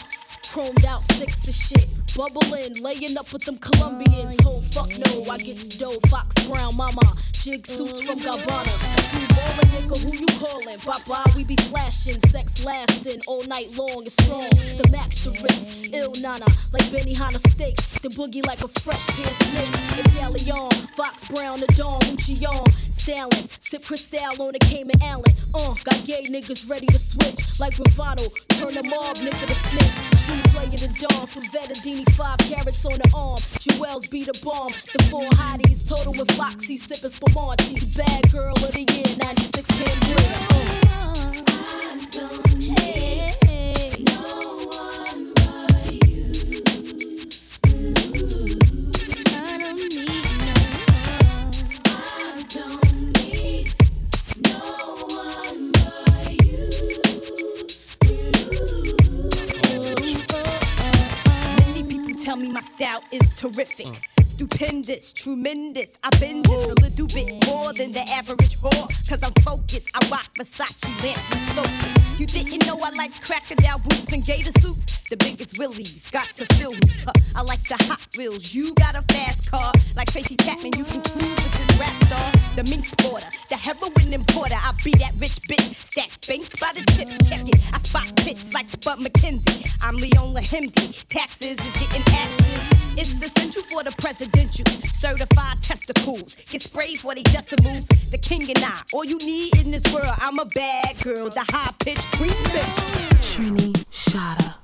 chromed 0.43 0.86
out 0.86 1.04
six 1.04 1.47
of 1.47 1.54
shit. 1.54 2.00
Bubbling, 2.15 2.74
laying 2.82 3.17
up 3.17 3.32
with 3.32 3.45
them 3.45 3.58
Colombians. 3.58 4.38
Oh, 4.45 4.62
fuck 4.71 4.89
no, 4.89 5.32
I 5.32 5.38
get 5.38 5.58
dough, 5.80 5.97
Fox 6.10 6.47
Brown, 6.47 6.76
mama. 6.76 7.02
Jig 7.32 7.65
suits 7.65 8.02
from 8.04 8.19
Gabbana. 8.19 8.74
You 9.17 9.28
ballin', 9.36 9.69
nigga, 9.74 9.97
who 10.04 10.13
you 10.15 10.28
callin'? 10.38 10.78
Bye 10.86 11.32
we 11.36 11.43
be 11.43 11.56
flashing, 11.56 12.19
sex 12.30 12.63
lasting 12.65 13.21
all 13.28 13.43
night 13.47 13.76
long. 13.78 14.04
It's 14.06 14.13
strong. 14.24 14.50
The 14.50 14.88
max 14.91 15.24
to 15.24 15.32
risk, 15.32 15.93
ill 15.93 16.12
nana, 16.21 16.45
like 16.71 16.84
Benihana 16.93 17.39
steak. 17.50 17.76
The 18.02 18.10
boogie 18.10 18.45
like 18.45 18.63
a 18.63 18.67
fresh 18.67 19.08
pair 19.08 19.26
of 19.26 19.36
snakes. 19.47 20.13
Italian, 20.13 20.69
Fox 20.95 21.30
Brown, 21.32 21.60
the 21.60 21.67
Dawn, 21.76 22.00
Lucion. 22.02 22.93
Stalin, 22.93 23.50
sip 23.60 23.84
Cristal 23.84 24.38
on 24.39 24.54
the 24.54 24.60
Cayman 24.60 25.02
Allen. 25.02 25.34
Uh, 25.56 25.74
got 25.84 25.97
gay 26.06 26.21
niggas 26.30 26.69
ready 26.69 26.86
to 26.86 27.00
switch. 27.00 27.60
Like 27.60 27.76
bravado, 27.76 28.30
turn 28.50 28.76
the 28.76 28.84
mob, 28.84 29.17
nigga 29.17 29.47
to 29.47 29.56
snitch. 29.56 29.97
True 30.21 30.41
player 30.54 30.78
the 30.78 30.88
dawn 31.02 31.26
from 31.26 31.41
Vettadini, 31.50 32.00
five 32.11 32.37
carats 32.39 32.85
on 32.85 32.93
the 32.93 33.11
arm. 33.15 33.37
Jewels 33.59 34.07
beat 34.07 34.27
a 34.27 34.33
bomb. 34.43 34.67
The 34.67 35.03
four 35.09 35.29
hotties, 35.31 35.87
total 35.87 36.13
with 36.13 36.31
Foxy, 36.31 36.77
sipping 36.77 37.09
Spumante. 37.09 37.75
Bad 37.95 38.31
girl 38.31 38.53
of 38.53 38.71
the 38.71 38.85
year, 38.91 39.17
96 39.23 39.67
Pandora. 39.79 40.81
Uh. 40.87 41.31
Hey, 42.59 43.31
hey. 43.31 43.40
Style 63.41 63.49
is 63.49 63.58
terrific. 63.58 63.88
Mm. 63.88 64.70
Stupendous, 64.91 65.13
tremendous. 65.13 65.97
I've 66.04 66.19
been 66.19 66.43
just 66.43 66.69
a 66.69 66.73
little 66.73 67.08
bit 67.08 67.47
more 67.47 67.71
than 67.71 67.93
the 67.93 68.04
average 68.12 68.60
whore. 68.60 68.89
Cause 69.08 69.19
I'm 69.23 69.32
focused. 69.41 69.89
I 69.93 70.06
rock 70.10 70.27
Versace 70.38 70.84
lamps 71.01 71.32
and 71.32 71.41
sofas. 71.56 72.19
You 72.19 72.25
didn't 72.25 72.65
know 72.67 72.77
I 72.84 72.89
like 72.97 73.13
crocodile 73.23 73.80
boots 73.80 74.12
and 74.12 74.25
gator 74.25 74.51
suits? 74.60 74.99
The 75.10 75.15
biggest 75.15 75.58
willies 75.58 76.12
got 76.12 76.25
to 76.36 76.45
fill 76.56 76.71
me. 76.71 76.91
Huh, 77.06 77.13
I 77.36 77.41
like 77.41 77.63
the 77.69 77.82
hot 77.86 78.06
wheels. 78.17 78.54
You 78.54 78.73
got 78.75 78.95
a 78.95 79.01
fast 79.13 79.49
car. 79.49 79.71
Like 79.95 80.12
Tracy 80.12 80.36
Chapman, 80.41 80.73
you 80.77 80.84
can 80.84 81.01
cruise 81.04 81.39
with 81.39 81.54
this 81.56 81.80
rap 81.80 81.95
star. 82.08 82.32
The 82.56 82.63
mink 82.69 82.86
sporter, 82.86 83.32
the 83.47 83.56
heroin 83.56 84.13
importer. 84.13 84.56
I 84.60 84.73
be 84.84 84.91
that 84.99 85.13
rich 85.19 85.39
bitch. 85.47 85.71
Stack 85.71 86.12
banks 86.27 86.60
by 86.60 86.71
the 86.73 86.84
chips. 86.91 87.30
Check 87.30 87.47
it. 87.47 87.60
I 87.73 87.80
spot 87.80 88.13
pits 88.17 88.54
like 88.54 88.69
Spud 88.69 88.99
McKenzie. 88.99 89.71
I'm 89.82 89.95
Leon 89.95 90.36
Lahimsey. 90.36 91.08
Taxes 91.08 91.58
is 91.60 91.73
getting 91.80 92.04
taxes. 92.04 92.82
It's 92.97 93.13
essential 93.23 93.63
for 93.63 93.84
the 93.84 93.91
presidential. 94.01 94.81
Certified 94.88 95.62
testicles. 95.62 96.36
Get 96.50 96.62
sprayed 96.62 97.00
for 97.00 97.15
they 97.15 97.24
decimals. 97.24 97.88
The 98.10 98.17
king 98.17 98.44
and 98.50 98.63
I. 98.63 98.82
All 98.94 99.06
you 99.06 99.17
need 99.20 99.56
in 99.58 99.72
this 99.72 99.84
world. 99.94 100.13
I'm 100.17 100.39
a 100.39 100.46
bad 100.46 101.02
girl. 101.04 101.30
The 101.30 101.46
high 101.50 101.72
pitched 101.80 102.12
queen 102.17 102.32
bitch. 102.54 103.12
Trini 103.22 103.74
Shada. 103.91 104.56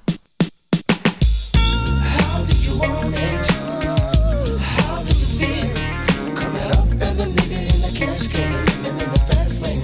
How 2.01 2.43
did 2.45 2.57
you 2.57 2.79
want 2.79 3.15
it? 3.17 3.47
How 4.59 5.03
did 5.03 5.15
you 5.15 5.27
feel? 5.39 6.35
Coming 6.35 6.71
up 6.71 7.01
as 7.01 7.19
a 7.19 7.25
nigga 7.25 7.73
in 7.73 7.81
the 7.81 7.91
cash 7.97 8.27
game, 8.29 8.65
living 8.83 9.01
in 9.01 9.13
the 9.13 9.19
fast 9.29 9.61
lane, 9.61 9.81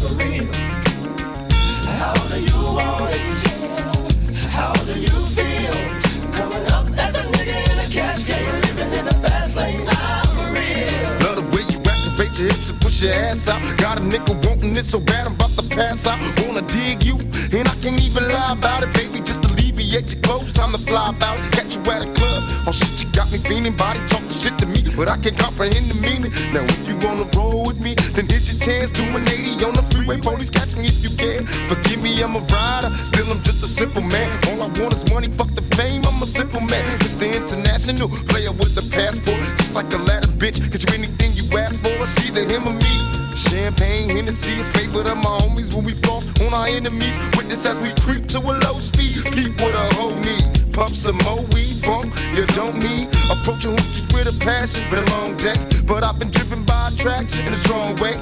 for 0.00 0.12
real. 0.16 0.46
How 1.84 2.14
do 2.28 2.40
you 2.40 2.62
want 2.74 3.14
it? 3.14 3.95
Push 12.96 13.02
your 13.02 13.12
ass 13.12 13.48
out. 13.48 13.62
Got 13.78 13.98
a 13.98 14.00
nigga 14.00 14.34
wanting 14.46 14.76
it 14.76 14.84
so 14.84 14.98
bad 14.98 15.26
I'm 15.26 15.34
about 15.34 15.50
to 15.50 15.62
pass 15.68 16.06
out. 16.06 16.20
Wanna 16.46 16.62
dig 16.62 17.04
you, 17.04 17.16
and 17.52 17.68
I 17.68 17.74
can't 17.82 18.00
even 18.00 18.28
lie 18.28 18.52
about 18.52 18.82
it, 18.82 18.92
baby. 18.94 19.20
Just 19.20 19.44
alleviate 19.44 20.12
your 20.12 20.22
clothes, 20.22 20.52
time 20.52 20.72
to 20.72 20.78
fly 20.78 21.10
about. 21.10 21.38
Catch 21.52 21.76
you 21.76 21.92
at 21.92 22.02
a 22.06 22.12
club. 22.14 22.44
Oh 22.66 22.72
shit, 22.72 23.02
you 23.02 23.10
got 23.12 23.30
me 23.32 23.38
feeling 23.38 23.76
body 23.76 24.00
talking 24.06 24.32
shit 24.32 24.56
to 24.58 24.66
me, 24.66 24.82
but 24.96 25.10
I 25.10 25.16
can't 25.18 25.38
comprehend 25.38 25.86
the 25.90 25.98
meaning. 26.00 26.32
Now 26.52 26.64
if 26.64 26.88
you 26.88 26.96
wanna 27.06 27.28
roll 27.36 27.64
with 27.66 27.80
me, 27.80 27.94
then 28.14 28.26
here's 28.28 28.48
your 28.50 28.60
chance. 28.60 28.90
Do 28.90 29.02
an 29.04 29.28
80 29.28 29.64
on 29.64 29.74
the 29.74 29.82
freeway. 29.90 30.20
Police 30.20 30.50
catch 30.50 30.76
me 30.76 30.86
if 30.86 31.02
you 31.04 31.10
can. 31.16 31.46
Forgive 31.68 32.02
me, 32.02 32.22
I'm 32.22 32.36
a 32.36 32.40
rider. 32.40 32.90
Still, 33.04 33.30
I'm 33.30 33.42
just 33.42 33.62
a 33.62 33.68
simple 33.68 34.02
man. 34.02 34.28
All 34.48 34.62
I 34.62 34.68
want 34.80 34.94
is 34.94 35.04
money, 35.12 35.28
fuck 35.28 35.52
the 35.54 35.62
fame. 35.76 36.02
I'm 36.06 36.22
a 36.22 36.26
simple 36.26 36.60
man. 36.60 36.84
Mr. 37.00 37.26
International, 37.34 38.08
player 38.08 38.52
with 38.52 38.74
the 38.74 38.84
passport. 38.94 39.65
Like 39.76 39.92
a 39.92 39.98
ladder, 39.98 40.28
bitch. 40.40 40.56
Get 40.72 40.88
you 40.88 40.94
anything 40.96 41.32
you 41.34 41.44
ask 41.58 41.78
for. 41.82 41.92
It's 42.00 42.16
either 42.24 42.48
him 42.48 42.66
or 42.66 42.72
me. 42.72 43.36
Champagne, 43.36 44.08
Hennessy, 44.08 44.58
a 44.58 44.64
favorite 44.72 45.06
of 45.06 45.18
my 45.18 45.36
homies 45.44 45.74
when 45.74 45.84
we 45.84 45.92
floss 45.92 46.24
on 46.40 46.54
our 46.54 46.66
enemies. 46.66 47.14
Witness 47.36 47.66
as 47.66 47.78
we 47.80 47.92
creep 48.00 48.26
to 48.28 48.38
a 48.38 48.56
low 48.64 48.78
speed. 48.78 49.22
Peep 49.34 49.60
what 49.60 49.74
a 49.74 49.94
hoe 49.96 50.16
need. 50.20 50.72
Pump 50.72 50.94
some 50.96 51.18
more 51.28 51.44
weed, 51.52 51.76
bump. 51.82 52.08
You 52.32 52.46
don't 52.56 52.78
need 52.78 53.08
approaching 53.28 53.76
hoochies 53.76 54.08
with 54.14 54.32
a 54.32 54.36
passion. 54.42 54.88
Been 54.88 55.04
a 55.04 55.10
long 55.10 55.36
day, 55.36 55.52
but 55.86 56.02
I've 56.02 56.18
been 56.18 56.30
driven 56.30 56.64
by 56.64 56.88
attraction 56.88 57.46
in 57.46 57.52
a 57.52 57.58
strong 57.58 57.96
way. 57.96 58.16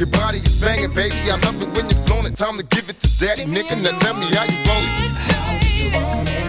Your 0.00 0.06
body 0.06 0.38
is 0.38 0.58
banging, 0.58 0.94
baby. 0.94 1.30
I 1.30 1.36
love 1.44 1.60
it 1.60 1.76
when 1.76 1.90
you're 1.90 2.06
flown 2.06 2.24
it. 2.24 2.38
Time 2.38 2.56
to 2.56 2.62
give 2.62 2.88
it 2.88 2.98
to 3.00 3.08
daddy, 3.20 3.44
nigga. 3.44 3.76
Now 3.82 3.98
tell 3.98 4.14
me 4.14 4.32
how 4.32 4.44
you 4.48 4.60
want 4.64 4.86
it. 4.88 5.12
How 5.28 5.60
you 5.60 5.92
want 5.92 6.28
it? 6.30 6.45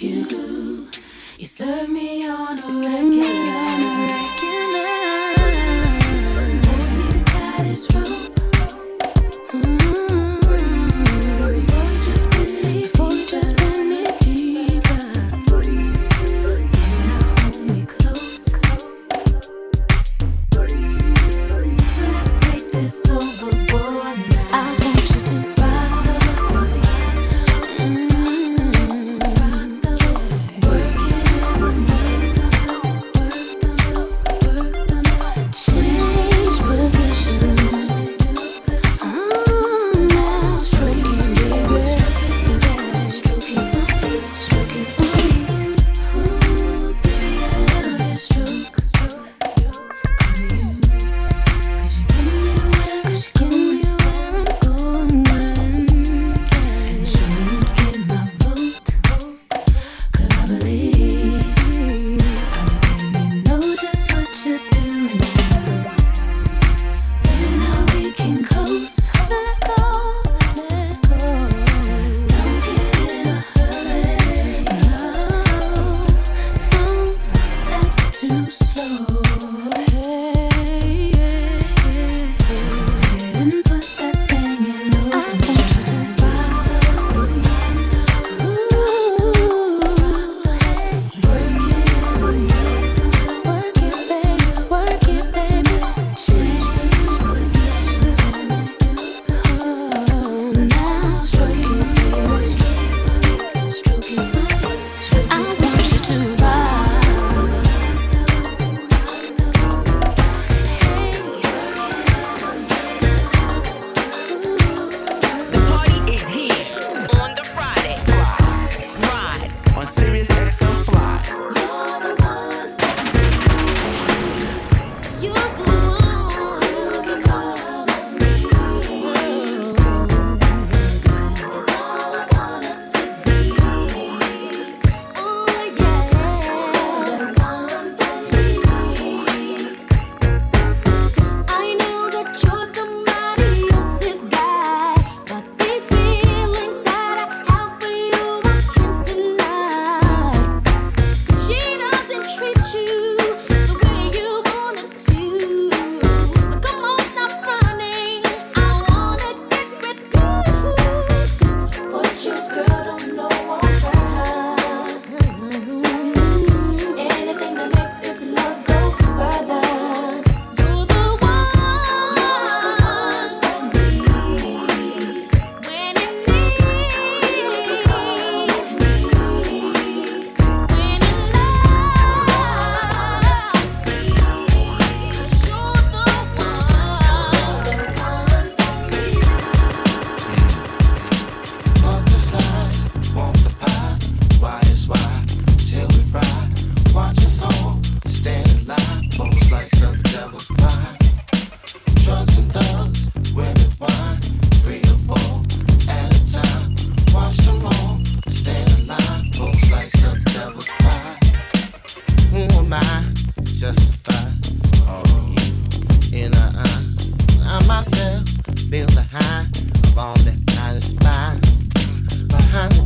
You, 0.00 0.88
you 1.36 1.44
serve 1.44 1.90
me 1.90 2.26
on 2.26 2.58
a 2.58 2.66
regular. 2.66 3.89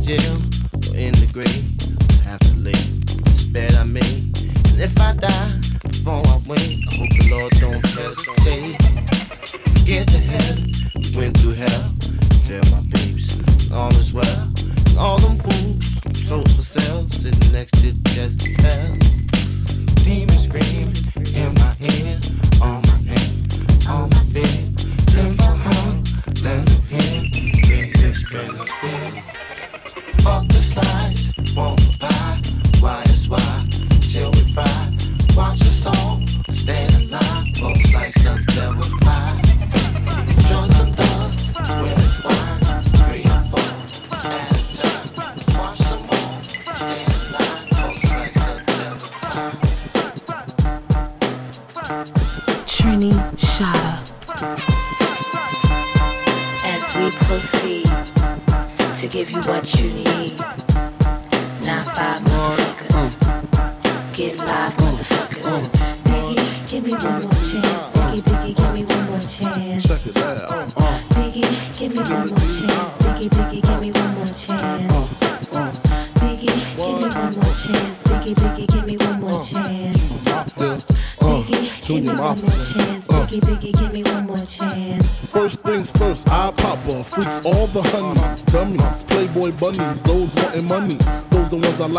Jail 0.05 0.37
or 0.37 0.95
in 0.95 1.13
the 1.17 1.29
grave. 1.33 1.65
I 2.21 2.29
have 2.29 2.39
to 2.39 2.55
live. 2.61 2.85
It's 3.33 3.45
bad 3.45 3.73
I 3.73 3.83
made. 3.83 4.37
And 4.69 4.79
if 4.79 4.93
I 5.01 5.13
die 5.17 5.57
before 5.81 6.21
I 6.21 6.37
wake, 6.45 6.85
I 6.85 6.93
hope 6.93 7.11
the 7.17 7.25
Lord 7.33 7.51
don't 7.57 7.85
hesitate. 7.97 8.77
Get 9.85 10.07
to 10.09 10.19
heaven, 10.21 10.69
went 11.17 11.37
through 11.39 11.57
hell. 11.57 11.89
Tell 12.45 12.61
my 12.69 12.85
babes 12.93 13.41
all 13.71 13.89
is 13.97 14.13
well. 14.13 14.45
And 14.85 14.97
all 14.99 15.17
them 15.17 15.37
fools 15.37 15.95
for 16.29 16.61
sale, 16.61 17.09
sitting 17.09 17.51
next 17.51 17.73
to 17.81 17.91
hell. 18.61 18.93
Demons 20.05 20.45
screaming 20.45 20.93
in 21.33 21.49
my 21.55 21.73
ear, 21.81 22.19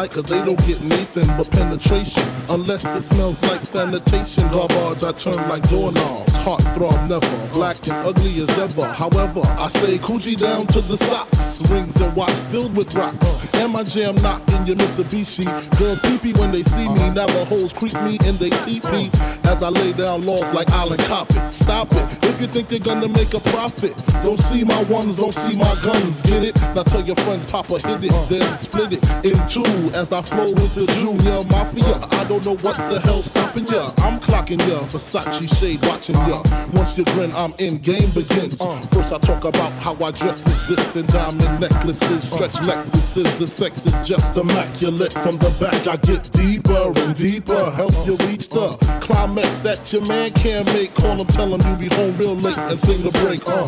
cause 0.08 0.24
they 0.24 0.44
don't 0.44 0.58
get 0.66 0.82
Nathan 0.82 1.26
but 1.36 1.50
penetration. 1.50 2.22
Unless 2.56 2.86
it 2.86 3.02
smells 3.02 3.42
like 3.42 3.60
sanitation. 3.60 4.48
Garbage, 4.48 5.04
I 5.04 5.12
turn 5.12 5.36
like 5.50 5.68
doorknobs. 5.68 6.34
Heart 6.36 6.62
throb 6.72 6.96
never, 7.06 7.52
black 7.52 7.76
and 7.86 7.96
ugly 8.06 8.40
as 8.40 8.58
ever. 8.58 8.86
However, 8.86 9.42
I 9.44 9.68
stay 9.68 9.98
Coogi 9.98 10.38
down 10.38 10.66
to 10.68 10.80
the 10.80 10.96
socks. 10.96 11.60
Rings 11.70 12.00
and 12.00 12.16
watch 12.16 12.30
filled 12.48 12.74
with 12.74 12.94
rocks. 12.94 13.52
And 13.56 13.74
my 13.74 13.82
jam 13.82 14.14
knocking 14.22 14.64
your 14.64 14.76
Mitsubishi. 14.76 15.44
Girls 15.78 16.00
peepee 16.00 16.38
when 16.38 16.50
they 16.50 16.62
see 16.62 16.88
me. 16.88 17.10
Navajos 17.10 17.74
creep 17.74 17.92
me 18.04 18.16
in 18.24 18.36
they 18.36 18.48
teepee. 18.64 19.10
As 19.44 19.62
I 19.62 19.68
lay 19.68 19.92
down 19.92 20.24
laws 20.24 20.50
like 20.54 20.70
Island 20.70 21.00
Coppet. 21.02 21.52
Stop 21.52 21.92
it. 21.92 22.24
If 22.24 22.40
you 22.40 22.46
think 22.46 22.68
they're 22.68 22.80
gonna 22.80 23.08
make 23.08 23.34
a 23.34 23.40
profit, 23.52 23.94
don't 24.22 24.38
see 24.38 24.64
my 24.64 24.82
ones, 24.84 25.16
don't 25.16 25.32
see 25.32 25.58
my 25.58 25.74
guns. 25.84 26.22
Get 26.22 26.42
it? 26.44 26.54
Now 26.74 26.84
tell 26.84 27.02
your 27.02 27.16
friends, 27.16 27.50
Papa 27.50 27.78
hit 27.80 28.04
it, 28.04 28.28
then 28.28 28.58
split 28.58 28.92
it 28.92 29.04
in 29.24 29.36
two 29.48 29.64
as 29.92 30.12
I 30.12 30.22
flow 30.22 30.52
with 30.52 30.74
the 30.74 30.86
Junior 31.00 31.44
Mafia. 31.50 31.96
I 32.12 32.24
don't 32.28 32.44
know 32.46 32.56
what 32.62 32.76
the 32.76 33.00
hell's 33.00 33.24
stopping 33.24 33.66
ya. 33.66 33.90
I'm 33.98 34.20
clocking 34.20 34.62
ya, 34.68 34.78
Versace 34.94 35.50
shade 35.58 35.82
watching 35.82 36.14
ya. 36.30 36.40
Once 36.72 36.96
you 36.96 37.04
grin, 37.06 37.32
I'm 37.34 37.52
in, 37.58 37.78
game 37.78 38.08
begins. 38.14 38.56
First 38.94 39.12
I 39.12 39.18
talk 39.18 39.44
about 39.44 39.72
how 39.82 39.94
I 39.94 40.12
dress 40.12 40.46
is 40.46 40.68
this 40.68 40.94
and 40.94 41.08
diamond 41.08 41.60
necklaces, 41.60 42.30
stretch 42.30 42.54
Lexuses. 42.62 43.38
The 43.38 43.46
sex 43.46 43.84
is 43.86 43.96
just 44.06 44.36
immaculate. 44.36 45.12
From 45.12 45.36
the 45.38 45.50
back 45.58 45.86
I 45.88 45.96
get 45.96 46.30
deeper 46.30 46.92
and 47.02 47.16
deeper. 47.16 47.70
Help 47.72 47.94
you 48.06 48.16
reach 48.28 48.48
the 48.48 48.68
climax 49.00 49.58
that 49.58 49.92
your 49.92 50.06
man 50.06 50.30
can't 50.30 50.66
make. 50.72 50.94
Call 50.94 51.16
him, 51.16 51.26
tell 51.26 51.52
him 51.52 51.60
you 51.68 51.88
be 51.88 51.94
home 51.96 52.16
real 52.16 52.36
late 52.36 52.58
and 52.58 52.78
sing 52.78 53.02
the 53.02 53.10
break. 53.24 53.42
Uh. 53.48 53.66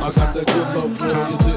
I 0.00 0.10
got 0.12 0.32
that 0.34 0.46
good 0.46 0.68
love, 0.74 0.98
girl, 0.98 1.47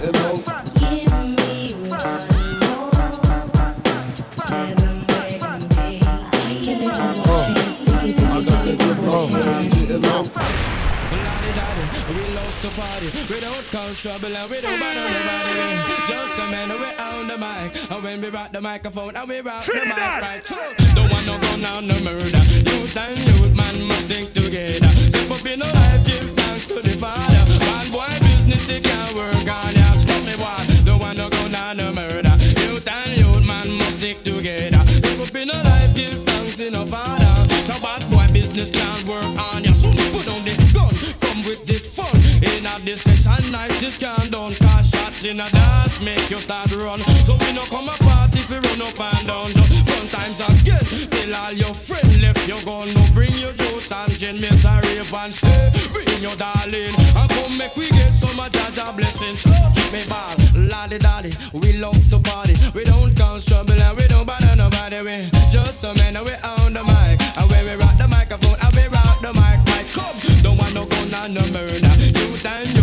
party, 12.76 13.09
we 13.30 13.39
don't 13.39 13.65
cause 13.72 14.01
trouble 14.01 14.34
and 14.36 14.49
we 14.49 14.61
don't 14.61 14.80
bother 14.80 15.07
nobody. 15.09 16.07
Just 16.07 16.39
a 16.39 16.45
man, 16.49 16.69
we 16.69 16.89
own 16.99 17.28
the 17.28 17.38
mic, 17.38 17.76
and 17.91 18.03
when 18.03 18.22
we 18.22 18.30
rock 18.30 18.51
the 18.51 18.61
microphone, 18.61 19.15
and 19.15 19.30
we 19.30 19.39
rock 19.41 19.65
the 19.65 19.86
mic 19.86 19.97
right. 19.97 20.45
So, 20.45 20.57
don't 20.95 21.11
want 21.11 21.26
no 21.26 21.39
gun 21.39 21.65
and 21.65 21.88
no 21.88 21.95
murder. 22.03 22.43
Youth 22.67 22.97
and 22.97 23.17
youth, 23.17 23.55
man 23.55 23.76
must 23.88 24.07
think 24.07 24.34
together. 24.34 24.88
Step 24.88 25.32
up 25.32 25.45
in 25.45 25.59
the 25.59 25.65
life, 25.65 26.05
give 26.05 26.30
thanks 26.36 26.65
to 26.67 26.76
the 26.76 26.95
Father. 26.95 27.43
Man, 27.67 27.91
boy, 27.91 28.11
business 28.22 28.69
it 28.69 28.84
can't 28.84 29.15
work 29.15 29.34
on 29.34 29.74
ya. 29.76 29.95
Stop 29.97 30.24
me, 30.26 30.36
boy. 30.36 30.61
Don't 30.86 30.99
want 30.99 31.17
no 31.17 31.30
gun 31.30 31.55
and 31.55 31.78
no 31.78 31.91
murder. 31.91 32.36
Youth 32.63 32.88
and 32.88 33.17
youth, 33.17 33.45
man 33.45 33.72
must 33.78 33.99
stick 33.99 34.24
together. 34.24 34.82
Step 34.88 35.19
up 35.19 35.36
in 35.36 35.47
the 35.47 35.59
life, 35.67 35.93
give 35.95 36.19
thanks 36.24 36.57
to 36.57 36.69
the 36.72 36.86
Father. 36.86 37.34
So 37.67 37.76
bad 37.82 38.09
boy, 38.09 38.28
business 38.34 38.72
can't 38.72 39.07
work 39.07 39.24
on 39.51 39.63
ya. 39.63 39.74
So 39.74 39.89
put 40.13 40.28
on 40.32 40.41
the 40.47 40.55
gun, 40.74 40.93
come 41.19 41.43
with 41.45 41.65
the 41.65 41.78
fun. 41.80 42.20
In 42.41 42.65
a 42.65 42.73
this 42.81 43.05
session, 43.05 43.51
nice, 43.51 43.79
this 43.81 43.97
can 43.97 44.17
done. 44.29 44.53
Cause 44.57 44.89
shot 44.89 45.13
in 45.25 45.39
a 45.39 45.47
dance, 45.53 46.01
make 46.01 46.29
you 46.29 46.41
start 46.41 46.73
run. 46.81 46.99
So 47.21 47.37
we 47.37 47.53
no 47.53 47.61
come 47.69 47.85
apart 47.85 48.33
if 48.33 48.49
you 48.49 48.57
run 48.57 48.81
up 48.81 48.97
and 48.97 49.27
down. 49.29 49.49
The 49.53 49.61
fun 49.85 50.05
times 50.09 50.41
again, 50.41 50.81
tell 51.13 51.33
all 51.37 51.53
your 51.53 51.73
friends 51.73 52.17
left 52.21 52.41
you 52.49 52.57
gone. 52.65 52.89
No 52.97 53.03
bring 53.13 53.33
your 53.37 53.53
juice 53.53 53.91
and 53.93 54.09
gin, 54.17 54.41
miss 54.41 54.65
a 54.65 54.73
rave 54.81 55.13
and 55.13 55.29
stay. 55.29 55.69
Bring 55.93 56.09
your 56.17 56.35
darling, 56.35 56.93
and 56.97 57.29
come 57.29 57.57
make 57.61 57.77
we 57.77 57.85
get 57.93 58.17
some 58.17 58.33
of 58.39 58.49
Jah 58.51 58.73
Jah 58.73 58.91
blessings. 58.97 59.45
Oh, 59.45 59.69
me 59.93 60.01
ball, 60.09 60.33
lolly 60.57 60.97
dolly, 60.97 61.31
we 61.53 61.77
love 61.77 62.01
to 62.09 62.17
party. 62.17 62.57
We 62.73 62.85
don't 62.89 63.13
cause 63.13 63.45
trouble 63.45 63.77
and 63.77 63.97
we 63.97 64.09
don't 64.09 64.25
bother 64.25 64.55
nobody. 64.57 65.01
We 65.05 65.29
just 65.53 65.81
some 65.81 65.95
men 65.97 66.17
and 66.17 66.25
we 66.25 66.33
own 66.41 66.73
the 66.73 66.81
mic. 66.81 67.21
And 67.37 67.45
when 67.53 67.65
we 67.69 67.73
rock 67.77 67.97
the 68.01 68.09
microphone, 68.32 68.57
and 68.63 68.75
we 68.75 68.88
rock 68.88 69.19
the 69.19 69.34
mic, 69.34 69.59
right? 69.67 69.88
Come, 69.93 70.41
don't 70.41 70.57
want 70.57 70.73
no 70.73 70.86
gun 70.86 71.25
and 71.25 71.34
no 71.34 71.41
murder. 71.51 71.73
Youth 71.99 72.45
and 72.45 72.80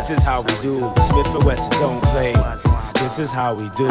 This 0.00 0.18
is 0.18 0.24
how 0.24 0.40
we 0.40 0.54
do. 0.62 0.78
Smith 1.02 1.26
and 1.26 1.44
Wesson 1.44 1.70
don't 1.72 2.02
play. 2.04 2.32
This 2.94 3.18
is 3.18 3.30
how 3.30 3.52
we 3.52 3.68
do. 3.76 3.86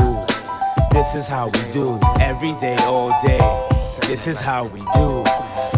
This 0.92 1.14
is 1.14 1.28
how 1.28 1.50
we 1.50 1.72
do 1.72 2.00
every 2.20 2.54
day, 2.54 2.76
all 2.80 3.10
day. 3.22 3.38
This 4.08 4.26
is 4.26 4.40
how 4.40 4.64
we 4.64 4.80
do. 4.80 5.24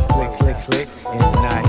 Click, 0.07 0.31
click, 0.39 0.55
click 0.55 0.89
in 1.11 1.17
the 1.17 1.41
night. 1.41 1.67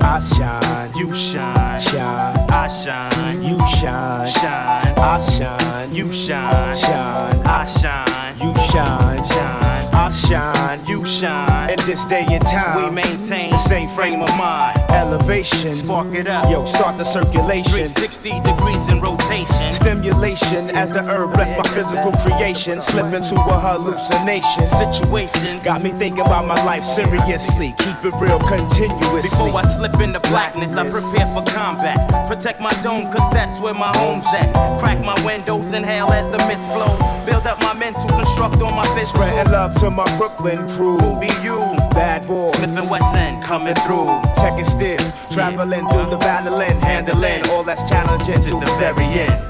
I 0.00 0.20
shine, 0.20 0.94
you 0.96 1.12
shine, 1.12 1.80
shine. 1.80 2.48
I 2.48 2.68
shine, 2.68 3.42
you 3.42 3.58
shine, 3.66 4.28
shine. 4.28 4.94
I 4.96 5.20
shine, 5.20 5.92
you 5.92 6.12
shine, 6.12 6.76
shine. 6.76 7.42
I 7.44 7.66
shine, 7.66 8.38
you 8.38 8.54
shine, 8.70 9.24
shine. 9.26 9.83
I 10.04 10.10
shine, 10.10 10.84
you 10.84 11.02
shine. 11.06 11.70
In 11.70 11.78
this 11.86 12.04
day 12.04 12.26
and 12.28 12.44
time, 12.44 12.84
we 12.84 12.90
maintain 12.90 13.48
the 13.52 13.56
same 13.56 13.88
frame 13.88 14.20
of 14.20 14.28
mind. 14.36 14.76
Elevation, 14.90 15.74
spark 15.74 16.14
it 16.14 16.26
up. 16.26 16.50
Yo, 16.50 16.66
start 16.66 16.98
the 16.98 17.04
circulation. 17.04 17.88
360 17.88 18.40
degrees 18.40 18.88
in 18.88 19.00
rotation. 19.00 19.72
Stimulation 19.72 20.68
as 20.76 20.90
the 20.90 21.02
herb 21.02 21.32
bless 21.32 21.56
my 21.56 21.64
physical 21.72 22.12
creation. 22.20 22.82
Slip 22.82 23.14
into 23.14 23.36
a 23.36 23.58
hallucination. 23.58 24.68
Situations 24.68 25.64
got 25.64 25.82
me 25.82 25.90
thinking 25.90 26.20
about 26.20 26.46
my 26.46 26.62
life 26.66 26.84
seriously. 26.84 27.72
Keep 27.78 28.04
it 28.04 28.14
real 28.20 28.38
continuously. 28.40 29.22
Before 29.22 29.56
I 29.56 29.64
slip 29.68 29.98
into 30.00 30.20
blackness, 30.28 30.74
I 30.74 30.84
prepare 30.84 31.32
for 31.32 31.42
combat. 31.50 32.28
Protect 32.28 32.60
my 32.60 32.74
dome, 32.82 33.10
cause 33.10 33.32
that's 33.32 33.58
where 33.58 33.72
my 33.72 33.96
home's 33.96 34.26
at. 34.36 34.52
Crack 34.80 35.00
my 35.00 35.16
windows, 35.24 35.72
inhale 35.72 36.12
as 36.12 36.30
the 36.30 36.36
mist 36.44 36.68
flows. 36.76 37.00
Build 37.24 37.46
up 37.46 37.58
my 37.60 37.72
mental, 37.72 38.06
construct 38.06 38.60
on 38.60 38.76
my 38.76 38.86
fist. 38.94 39.14
Spreading 39.14 39.50
love 39.50 39.72
to 39.80 39.93
my 39.94 40.04
Brooklyn 40.18 40.68
crew. 40.70 40.98
Who 40.98 41.20
be 41.20 41.30
you? 41.42 41.58
Bad 41.94 42.26
boy. 42.26 42.50
Smith 42.52 42.76
and 42.76 42.90
Wesson 42.90 43.40
coming 43.42 43.74
through. 43.86 44.06
Checking 44.36 44.64
stiff, 44.64 45.00
traveling 45.30 45.88
through 45.88 46.10
the 46.10 46.18
battling, 46.18 46.80
handling 46.80 47.48
all 47.50 47.62
that's 47.62 47.88
challenging 47.88 48.42
to 48.42 48.60
the 48.60 48.76
very 48.78 49.04
end. 49.04 49.44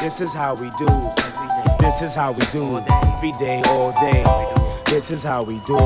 This 0.00 0.20
is 0.20 0.32
how 0.32 0.54
we 0.54 0.70
do. 0.78 0.88
This 1.78 2.02
is 2.02 2.14
how 2.14 2.32
we 2.32 2.44
do. 2.46 2.78
Every 2.88 3.32
day, 3.32 3.62
all 3.66 3.92
day. 3.92 4.24
This 4.86 5.10
is 5.10 5.22
how 5.22 5.42
we 5.42 5.60
do. 5.66 5.78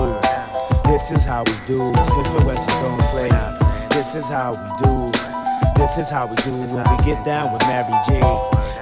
This 0.85 1.11
is 1.11 1.25
how 1.25 1.43
we 1.45 1.53
do. 1.67 1.79
Smith 1.93 2.35
and 2.39 2.47
Wesson 2.47 2.83
don't 2.83 3.01
play. 3.11 3.31
This 3.91 4.15
is 4.15 4.29
how 4.29 4.53
we 4.53 4.85
do. 4.85 5.11
This 5.77 5.99
is 5.99 6.09
how 6.09 6.27
we 6.27 6.37
do 6.37 6.53
when 6.73 6.85
we 6.97 7.05
get 7.05 7.25
down 7.25 7.53
with 7.53 7.63
Mary 7.63 7.93
J. 8.07 8.21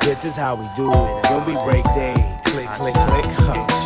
This 0.03 0.25
is 0.25 0.37
how 0.37 0.57
we 0.57 0.69
do 0.77 0.91
when 0.91 1.47
we 1.47 1.55
break 1.65 1.85
day. 1.95 2.15
Click, 2.45 2.67
click, 2.69 2.95
click. 2.95 3.25
Huh. 3.39 3.82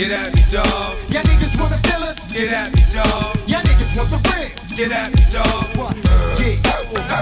Get 0.00 0.12
at 0.12 0.34
me, 0.34 0.42
dog. 0.50 0.96
Y'all 1.10 1.22
niggas 1.24 1.60
wanna 1.60 1.76
fill 1.76 2.08
us. 2.08 2.32
Get 2.32 2.50
at 2.54 2.72
me, 2.74 2.82
dog. 2.90 3.36
Y'all 3.46 3.60
niggas 3.60 3.94
want 3.98 4.08
the 4.08 4.16
real. 4.34 4.50
Get 4.74 4.92
at 4.92 5.12
me, 5.14 5.26
dog. 5.30 5.76
Yeah. 5.76 6.09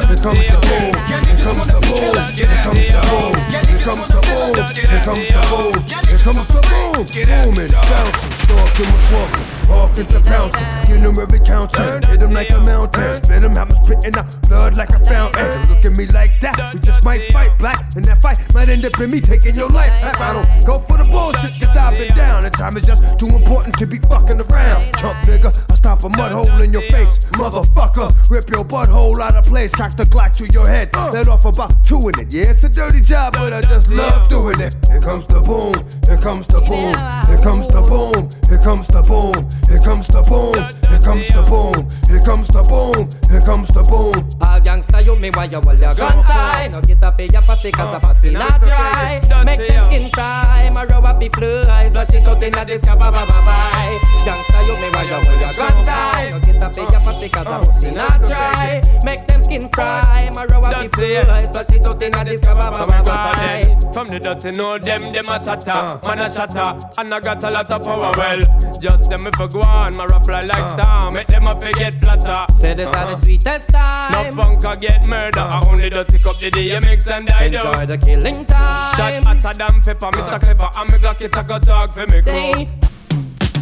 Here 0.07 0.17
comes 0.17 0.39
the 0.39 0.61
boom. 0.63 0.95
Here 1.09 1.43
comes 1.43 1.67
the 1.67 1.81
boom. 1.83 2.15
Here 2.37 2.47
comes 2.63 2.87
the 2.87 3.03
boom. 3.09 3.35
Here 3.51 3.83
comes 3.83 4.07
the 4.09 4.21
boom. 4.23 4.55
Here 4.79 5.03
comes 5.03 5.27
the 5.29 5.41
boom. 5.49 5.75
Here 5.89 6.19
comes 6.23 6.47
the 6.49 6.61
boom. 6.63 6.79
Booming, 6.99 7.71
bouncing, 7.71 8.33
stalking, 8.43 8.91
was 8.91 9.09
walking, 9.15 9.47
off 9.71 9.99
into 9.99 10.21
pouncing. 10.21 10.67
You 10.91 10.99
know 10.99 11.13
every 11.23 11.39
counter, 11.39 12.01
hit 12.11 12.21
him 12.21 12.33
like 12.33 12.51
a 12.51 12.61
mountain. 12.61 13.23
Spit 13.23 13.45
him, 13.45 13.55
I'm 13.57 13.71
spitting 13.85 14.17
out 14.19 14.27
blood 14.49 14.77
like 14.77 14.91
a 14.91 14.99
fountain. 14.99 15.63
Look 15.71 15.85
at 15.85 15.97
me 15.97 16.07
like 16.07 16.41
that, 16.41 16.75
we 16.75 16.81
just 16.81 17.05
might 17.05 17.31
fight 17.33 17.57
black. 17.59 17.79
And 17.95 18.05
that 18.07 18.21
fight 18.21 18.39
might 18.53 18.69
end 18.69 18.85
up 18.85 18.99
in 18.99 19.11
me 19.11 19.21
taking 19.21 19.55
your 19.55 19.69
life. 19.69 19.93
I 20.03 20.33
don't 20.35 20.67
go 20.67 20.81
for 20.81 20.99
the 20.99 21.09
bullshit, 21.09 21.55
cause 21.61 21.77
I've 21.77 21.97
been 21.97 22.13
down. 22.17 22.45
And 22.45 22.53
time 22.53 22.77
is 22.77 22.83
just 22.83 23.03
too 23.17 23.29
important 23.29 23.79
to 23.79 23.87
be 23.87 24.01
fucking 24.01 24.41
around. 24.41 24.83
Chump 24.99 25.15
nigga, 25.23 25.55
I 25.71 25.75
stop 25.77 26.03
a 26.03 26.09
mud 26.09 26.33
hole 26.33 26.61
in 26.61 26.73
your 26.73 26.83
face. 26.91 27.19
Motherfucker, 27.39 28.11
rip 28.29 28.51
your 28.51 28.65
butthole 28.65 29.21
out 29.21 29.37
of 29.37 29.45
place. 29.45 29.71
Cock 29.89 29.97
the 29.97 30.05
Glock 30.05 30.37
to 30.37 30.47
your 30.53 30.69
head. 30.69 30.95
Let 31.15 31.29
off 31.29 31.47
about 31.47 31.83
two 31.83 32.09
in 32.09 32.21
it. 32.21 32.33
Yeah, 32.33 32.51
it's 32.51 32.63
a 32.63 32.69
dirty 32.69 33.01
job, 33.01 33.33
but 33.33 33.55
I 33.55 33.63
just 33.63 33.89
love 33.89 34.29
doing 34.29 34.61
it. 34.61 34.77
Here 34.85 35.01
comes 35.01 35.25
the 35.27 35.41
boom, 35.41 35.73
here 36.05 36.21
comes 36.21 36.47
the 36.47 36.61
boom, 36.61 36.93
here 37.25 37.41
comes 37.41 37.67
the 37.69 37.81
boom, 37.81 38.29
here 38.53 38.61
comes 38.61 38.87
the 38.89 39.01
boom, 39.01 39.49
here 39.73 39.81
comes 39.81 40.07
the 40.09 40.21
boom, 40.29 40.53
here 40.93 41.01
comes 41.01 41.29
the 41.29 41.41
boom, 41.49 41.89
here 42.05 42.21
comes 42.21 42.49
the 42.49 42.63
boom, 42.69 43.09
here 43.33 43.41
comes 43.41 43.69
the 43.69 43.83
boom. 43.89 44.29
All 44.45 44.61
gangsta 44.61 45.05
you 45.05 45.17
me 45.17 45.31
why 45.31 45.45
you 45.45 45.61
hold 45.61 45.79
your 45.79 45.95
gun 45.95 46.23
tight? 46.23 46.69
No 46.69 46.81
get 46.83 47.03
up 47.03 47.19
in 47.21 47.31
your 47.31 47.43
pussy 47.43 47.71
cause 47.71 47.97
a 47.97 48.01
pussy 48.01 48.31
not 48.31 48.61
dry 48.61 49.21
Make 49.45 49.57
them 49.57 49.85
skin 49.85 50.11
cry 50.11 50.71
My 50.75 50.85
row 50.85 51.01
up 51.01 51.21
the 51.21 51.29
flies. 51.31 51.93
Flush 51.93 52.15
it 52.15 52.27
out 52.27 52.43
inna 52.43 52.65
the 52.65 52.79
sky 52.79 52.95
bye 52.97 53.11
bye 53.11 53.25
bye. 53.25 53.45
Bye 53.47 53.99
Gangsta 54.27 54.59
you 54.67 54.75
me 54.83 54.89
why 54.93 55.03
you 55.05 55.15
hold 55.15 55.41
your 55.41 55.53
gun 55.55 55.85
tight? 55.85 56.31
No 56.33 56.41
get 56.41 56.63
up 56.63 56.77
in 56.77 56.91
your 56.93 57.01
pussy 57.01 57.29
cause 57.29 57.47
a 57.47 57.67
pussy 57.67 57.91
not 57.91 58.23
dry 58.23 58.83
Make 59.05 59.27
them 59.27 59.43
skin 59.43 59.69
cry 59.79 60.31
My 60.35 60.45
row 60.47 60.61
up 60.61 60.83
the 60.83 61.25
flies 61.25 61.51
Flush 61.51 61.71
it 61.71 61.87
out 61.87 62.03
inna 62.03 62.25
the 62.25 62.37
sky 62.37 62.55
bye 62.55 62.71
bye 62.71 62.87
bye 62.87 63.03
bye 63.03 63.93
From 63.93 64.09
the 64.09 64.19
dirty 64.19 64.51
know 64.59 64.79
them, 64.79 65.13
them 65.13 65.29
a 65.29 65.39
tata 65.39 65.73
uh. 65.75 66.01
Man 66.07 66.19
a 66.19 66.31
shatter, 66.31 66.71
and 66.99 67.15
I 67.15 67.21
got 67.21 67.45
a 67.45 67.51
lot 67.51 67.71
of 67.71 67.83
power 67.83 68.13
Well, 68.17 68.41
just 68.81 69.11
them 69.11 69.27
if 69.27 69.41
I 69.41 69.47
go 69.47 69.63
on 69.63 69.97
My 69.97 70.07
rough 70.07 70.27
fly 70.27 70.43
like 70.43 70.59
uh. 70.59 70.73
star 70.73 71.13
Make 71.13 71.29
them 71.29 71.47
a 71.47 71.61
forget 71.61 71.95
flatter. 71.95 72.53
Say 72.55 72.75
this 72.75 72.87
are 72.87 72.93
the 72.93 72.99
uh-huh. 72.99 73.17
sweetest 73.17 73.71
time. 73.71 74.37
No 74.37 74.43
punk 74.43 74.65
a 74.65 74.79
get 74.79 75.09
murder. 75.09 75.41
Uh. 75.41 75.61
I 75.61 75.71
only 75.71 75.91
dirty 75.91 76.19
cup 76.19 76.39
the 76.39 76.51
DMX 76.51 77.07
and 77.17 77.31
I 77.31 77.49
do. 77.49 77.57
Enjoy 77.57 77.87
the 77.87 77.99
killing 77.99 78.45
time. 78.47 78.95
Shot 78.95 79.25
hotter 79.25 79.59
than 79.59 79.81
pepper 79.81 80.11
Mr. 80.11 80.41
Clever. 80.41 80.71
And 80.79 80.93
me 80.93 80.99
Glock 80.99 81.21
it 81.23 81.37
a 81.37 81.43
go 81.43 81.59
talk 81.59 81.95
for 81.95 82.07
me 82.07 82.23
crew 82.23 82.67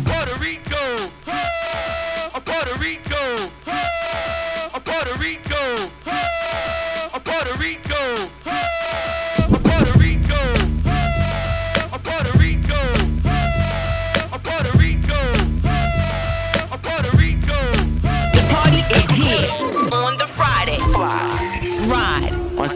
Puerto 0.04 0.38
Rico, 0.38 1.10
a 2.34 2.40
Puerto 2.40 2.78
Rico, 2.78 3.50
a 3.66 4.05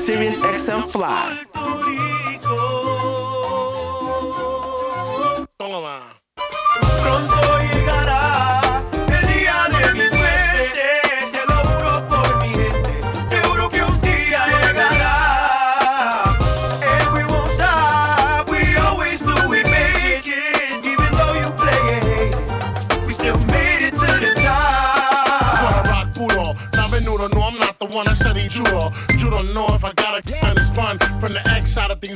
Sirius 0.00 0.40
XM 0.40 0.88
Fly. 0.88 1.59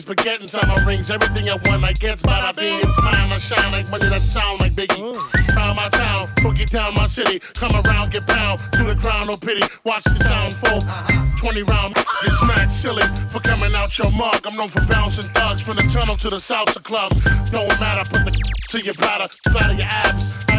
Of 0.04 0.08
but 0.08 0.24
get 0.24 0.42
inside 0.42 0.68
my 0.68 0.84
rings. 0.84 1.10
Everything 1.10 1.48
I 1.48 1.54
want, 1.54 1.82
I 1.82 1.92
get 1.92 2.18
bada 2.18 2.54
bing. 2.54 2.78
It's 2.82 3.00
mine, 3.00 3.32
I 3.32 3.38
shine 3.38 3.72
like 3.72 3.88
money 3.88 4.06
that 4.10 4.20
sound 4.20 4.60
like 4.60 4.74
Biggie. 4.74 5.00
Mm. 5.00 5.56
Round 5.56 5.76
my 5.76 5.88
town, 5.88 6.28
boogie 6.36 6.68
down 6.68 6.94
my 6.94 7.06
city. 7.06 7.38
Come 7.54 7.72
around, 7.72 8.12
get 8.12 8.26
pound, 8.26 8.60
do 8.72 8.84
the 8.84 8.96
crown, 8.96 9.28
no 9.28 9.36
pity. 9.36 9.62
Watch 9.84 10.04
the 10.04 10.16
sound 10.16 10.52
fall. 10.54 10.76
Uh-huh. 10.76 11.36
20 11.38 11.62
round, 11.62 11.94
get 11.94 12.32
smacked 12.32 12.72
silly 12.72 13.04
for 13.30 13.40
coming 13.40 13.74
out 13.74 13.96
your 13.98 14.10
mug. 14.10 14.44
I'm 14.44 14.54
known 14.56 14.68
for 14.68 14.84
bouncing 14.86 15.30
thugs 15.32 15.62
from 15.62 15.76
the 15.76 15.82
tunnel 15.84 16.16
to 16.18 16.28
the 16.28 16.36
salsa 16.36 16.82
clubs. 16.82 17.18
Don't 17.50 17.68
matter, 17.80 18.08
put 18.10 18.26
the 18.26 18.32
to 18.68 18.84
your 18.84 18.94
bladder, 18.94 19.28
splatter 19.30 19.72
your 19.72 19.86
abs. 19.88 20.53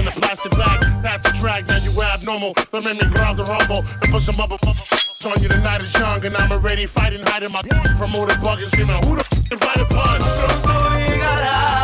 In 0.00 0.08
a 0.08 0.12
plastic 0.12 0.52
bag. 0.52 1.02
That's 1.02 1.28
a 1.28 1.32
drag, 1.34 1.68
now 1.68 1.76
you 1.76 1.92
abnormal. 2.02 2.54
Don't 2.72 2.84
make 2.84 2.94
me 2.94 3.06
grab 3.10 3.36
the 3.36 3.44
rumble 3.44 3.84
and 4.00 4.10
put 4.10 4.22
some 4.22 4.40
other 4.40 4.56
on 4.64 5.42
you. 5.42 5.48
The 5.48 5.58
night 5.58 5.82
is 5.82 5.92
young 5.92 6.24
and 6.24 6.34
I'm 6.38 6.50
already 6.50 6.86
fighting, 6.86 7.20
hiding 7.20 7.52
my 7.52 7.60
promoter 7.98 8.34
bugging, 8.36 8.68
screaming, 8.68 8.96
Who 9.04 9.16
the 9.16 9.20
f 9.20 9.52
invited 9.52 9.90
pun? 9.90 10.20
Pronto 10.22 10.96
llegará 10.96 11.79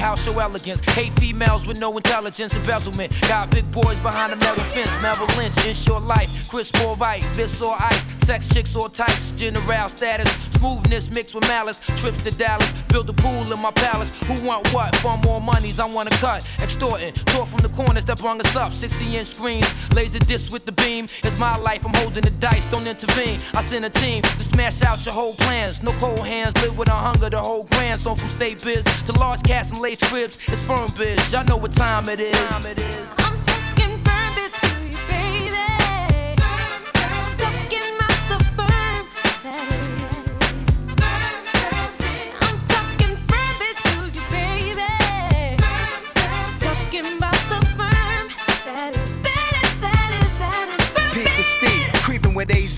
house, 0.00 0.24
show 0.24 0.38
elegance. 0.40 0.80
Hate 0.94 1.12
females 1.20 1.66
with 1.66 1.78
no 1.78 1.96
intelligence, 1.96 2.54
embezzlement. 2.54 3.12
Got 3.28 3.50
big 3.50 3.70
boys 3.70 3.98
behind 4.00 4.32
a 4.32 4.36
metal 4.36 4.64
fence, 4.64 4.90
Melvin 5.02 5.28
Lynch, 5.36 5.86
your 5.86 6.00
life. 6.00 6.48
Chris 6.48 6.72
or 6.84 6.96
right, 6.96 7.22
this 7.34 7.62
or 7.62 7.76
ice, 7.78 8.04
sex 8.24 8.48
chicks 8.48 8.74
or 8.74 8.88
types, 8.88 9.32
general 9.32 9.88
status. 9.88 10.30
Smoothness 10.58 11.10
mixed 11.10 11.34
with 11.34 11.46
malice, 11.48 11.80
trips 12.00 12.22
to 12.24 12.30
Dallas, 12.36 12.72
build 12.88 13.08
a 13.08 13.12
pool 13.12 13.52
in 13.52 13.60
my 13.60 13.70
palace. 13.70 14.20
Who 14.24 14.46
want 14.46 14.66
what? 14.74 14.94
For 14.96 15.16
more 15.18 15.40
monies, 15.40 15.78
I 15.78 15.86
wanna 15.94 16.10
cut. 16.10 16.46
Extorting, 16.60 17.14
tore 17.32 17.46
from 17.46 17.60
the 17.60 17.68
corners 17.68 18.04
that 18.06 18.18
brung 18.18 18.40
us 18.40 18.56
up. 18.56 18.74
60 18.74 19.16
inch 19.16 19.28
screens, 19.28 19.68
laser 19.94 20.18
disc 20.18 20.52
with 20.52 20.64
the 20.64 20.72
beam. 20.72 21.06
It's 21.22 21.38
my 21.38 21.56
life, 21.58 21.84
I'm 21.86 21.94
holding 21.94 22.22
the 22.22 22.30
dice, 22.32 22.66
don't 22.70 22.86
intervene. 22.86 23.38
I 23.54 23.62
send 23.62 23.84
a 23.84 23.90
team 23.90 24.22
to 24.22 24.44
smash 24.44 24.82
out 24.82 25.04
your 25.04 25.14
whole 25.14 25.34
plans. 25.34 25.82
No 25.82 25.92
cold 25.92 26.26
hands, 26.26 26.54
live 26.62 26.76
with 26.76 26.88
a 26.88 26.92
hunger, 27.06 27.30
the 27.30 27.38
whole 27.38 27.64
grand. 27.64 28.00
So 28.00 28.14
from 28.14 28.28
state 28.28 28.62
biz 28.64 28.84
to 29.06 29.12
large 29.12 29.42
cats 29.42 29.70
and 29.70 29.80
lace 29.90 30.02
cribs, 30.08 30.38
it's 30.46 30.64
firm 30.64 30.88
biz. 30.96 31.32
Y'all 31.32 31.44
know 31.44 31.56
what 31.56 31.72
time 31.72 32.08
it 32.08 32.20
is. 32.20 32.32
Time 32.32 32.66
it 32.66 32.78
is. 32.78 33.39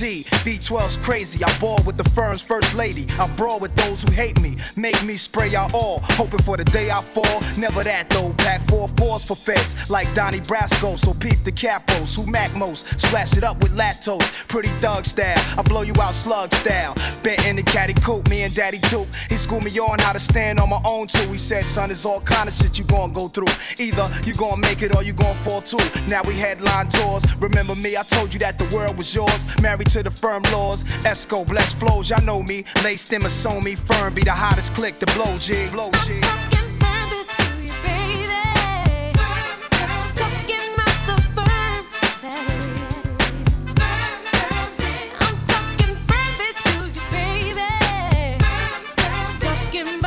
Creeping 0.03 0.25
with 0.25 0.33
AZ. 0.33 0.43
V12's 0.43 0.97
crazy. 0.99 1.45
I 1.45 1.59
ball 1.59 1.79
with 1.87 1.97
the 1.97 2.09
firm's 2.11 2.41
first 2.41 2.75
lady. 2.75 3.07
I 3.19 3.29
brawl 3.37 3.61
with 3.61 3.75
those 3.77 4.03
who 4.03 4.13
hate 4.13 4.41
me. 4.41 4.57
Make 4.77 5.03
me 5.05 5.17
spray 5.17 5.55
out 5.55 5.75
all. 5.75 6.01
Hoping 6.19 6.41
for 6.41 6.57
the 6.57 6.65
day 6.65 6.91
I 6.91 7.01
fall. 7.01 7.41
Never 7.59 7.83
that 7.85 8.11
though. 8.11 8.33
Pack 8.39 8.63
four 8.69 8.89
fours 8.89 9.25
for 9.25 9.37
feds 9.37 9.91
like 9.91 10.13
Donnie 10.15 10.41
Brasco. 10.41 10.99
So 10.99 11.15
peep 11.15 11.39
the 11.45 11.53
capos 11.53 12.17
who 12.17 12.31
mac 12.31 12.55
most. 12.57 13.01
Splash 13.01 13.37
it 13.37 13.45
up 13.45 13.63
with 13.63 13.73
lactose. 13.73 14.49
Pretty 14.49 14.71
thug 14.79 15.05
style. 15.05 15.39
I 15.59 15.63
blow 15.63 15.83
you 15.83 15.95
out 16.01 16.15
slug 16.15 16.53
style. 16.53 16.95
Bent 17.23 17.47
in 17.47 17.57
the 17.57 17.63
caddy 17.63 17.95
coupe. 17.95 18.29
Me 18.29 18.43
and 18.43 18.55
Daddy 18.55 18.79
Duke. 18.91 19.09
He 19.29 19.37
schooled 19.37 19.65
me 19.65 19.71
on 19.79 19.99
how 20.01 20.13
to 20.13 20.21
stand 20.21 20.59
on 20.59 20.69
my 20.69 20.81
own 20.85 21.07
too. 21.07 21.31
He 21.31 21.39
said, 21.39 21.65
son, 21.65 21.91
it's 21.91 22.05
all 22.05 22.21
kind 22.21 22.49
of 22.49 22.55
shit 22.55 22.79
you 22.79 22.85
gon' 22.85 23.13
go 23.13 23.29
through. 23.29 23.53
Either 23.79 24.07
you 24.25 24.35
gon' 24.35 24.61
make 24.61 24.83
it 24.83 24.95
or 24.95 25.03
you 25.03 25.13
gon' 25.13 25.35
fall 25.37 25.61
too. 25.61 25.79
Now 26.09 26.23
we 26.23 26.35
headline 26.35 26.89
tours. 26.89 27.25
Remember 27.37 27.75
me? 27.77 27.97
I 27.97 28.03
told 28.03 28.33
you 28.33 28.41
that 28.41 28.59
the 28.59 28.69
world 28.75 28.97
was 28.97 29.15
yours. 29.15 29.47
Married 29.61 29.92
to 29.93 30.03
the 30.03 30.11
firm 30.11 30.43
laws. 30.55 30.85
Esco, 31.05 31.47
blessed 31.47 31.79
flows. 31.79 32.09
Y'all 32.09 32.25
know 32.25 32.43
me. 32.43 32.65
Laced 32.83 33.11
them 33.11 33.23
and 33.23 33.31
sew 33.31 33.61
me 33.61 33.75
firm. 33.75 34.15
Be 34.15 34.23
the 34.23 34.33
hottest 34.33 34.73
click 34.75 34.99
the 34.99 35.05
blowg. 35.07 35.39
I'm 45.21 45.47
talking 45.47 45.97
firmness 46.07 46.63
to 46.63 46.73
blow 46.73 46.87
G. 46.97 49.71
Blow 49.93 49.93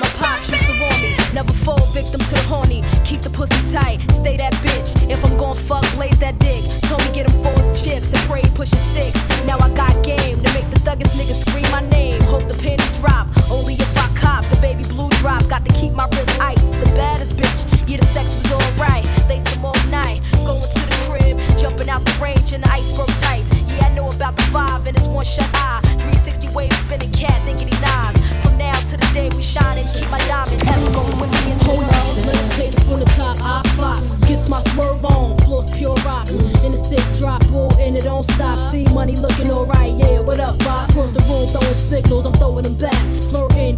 My 0.00 0.08
pops 0.16 0.48
used 0.50 0.64
to 0.64 0.72
warn 0.80 0.98
me, 1.02 1.10
never 1.34 1.52
fall 1.64 1.84
victim 1.92 2.20
to 2.20 2.30
the 2.30 2.42
horny. 2.48 2.82
Keep 3.12 3.20
the 3.20 3.36
pussy 3.36 3.60
tight, 3.76 4.00
stay 4.24 4.38
that 4.38 4.54
bitch. 4.64 4.96
If 5.12 5.22
I'm 5.22 5.36
gon' 5.36 5.54
fuck, 5.54 5.84
blaze 5.92 6.18
that 6.20 6.38
dick. 6.38 6.64
Told 6.88 7.04
me 7.04 7.12
get 7.12 7.28
him 7.28 7.44
four 7.44 7.60
chips 7.76 8.08
and 8.08 8.22
pray 8.24 8.40
push 8.56 8.72
a 8.72 8.80
six. 8.96 9.12
Now 9.44 9.60
I 9.60 9.68
got 9.76 9.92
game 10.02 10.40
to 10.40 10.48
make 10.56 10.64
the 10.72 10.80
thuggest 10.80 11.12
niggas 11.20 11.44
scream 11.44 11.68
my 11.68 11.84
name. 11.92 12.22
Hope 12.22 12.48
the 12.48 12.56
pennies 12.56 12.88
drop, 13.04 13.28
only 13.50 13.74
if 13.74 13.98
I 14.00 14.08
cop 14.16 14.48
the 14.48 14.56
baby 14.62 14.84
blue 14.84 15.10
drop. 15.20 15.46
Got 15.52 15.66
to 15.66 15.72
keep 15.76 15.92
my 15.92 16.08
wrist 16.08 16.40
ice. 16.40 16.62
The 16.80 16.88
baddest 16.96 17.36
bitch, 17.36 17.60
yeah 17.86 17.98
the 18.00 18.06
sex 18.16 18.32
is 18.32 18.50
alright. 18.50 19.04
Lace 19.28 19.44
them 19.44 19.66
all 19.66 19.76
night, 19.92 20.24
going 20.48 20.64
to 20.64 20.80
the 20.80 20.96
crib, 21.04 21.36
jumping 21.60 21.90
out 21.90 22.00
the 22.08 22.16
range 22.16 22.54
in 22.54 22.62
the 22.62 22.70
iceberg 22.72 23.12
tights. 23.20 23.44
Yeah 23.76 23.92
I 23.92 23.94
know 23.94 24.08
about 24.08 24.36
the 24.36 24.46
five 24.48 24.86
and 24.86 24.96
it's 24.96 25.04
one 25.04 25.26
shut 25.26 25.44
eye. 25.52 25.84
Ah, 25.84 25.84
360 25.84 26.56
wave 26.56 26.72
spinning 26.88 27.12
cat 27.12 27.36
thinking 27.44 27.61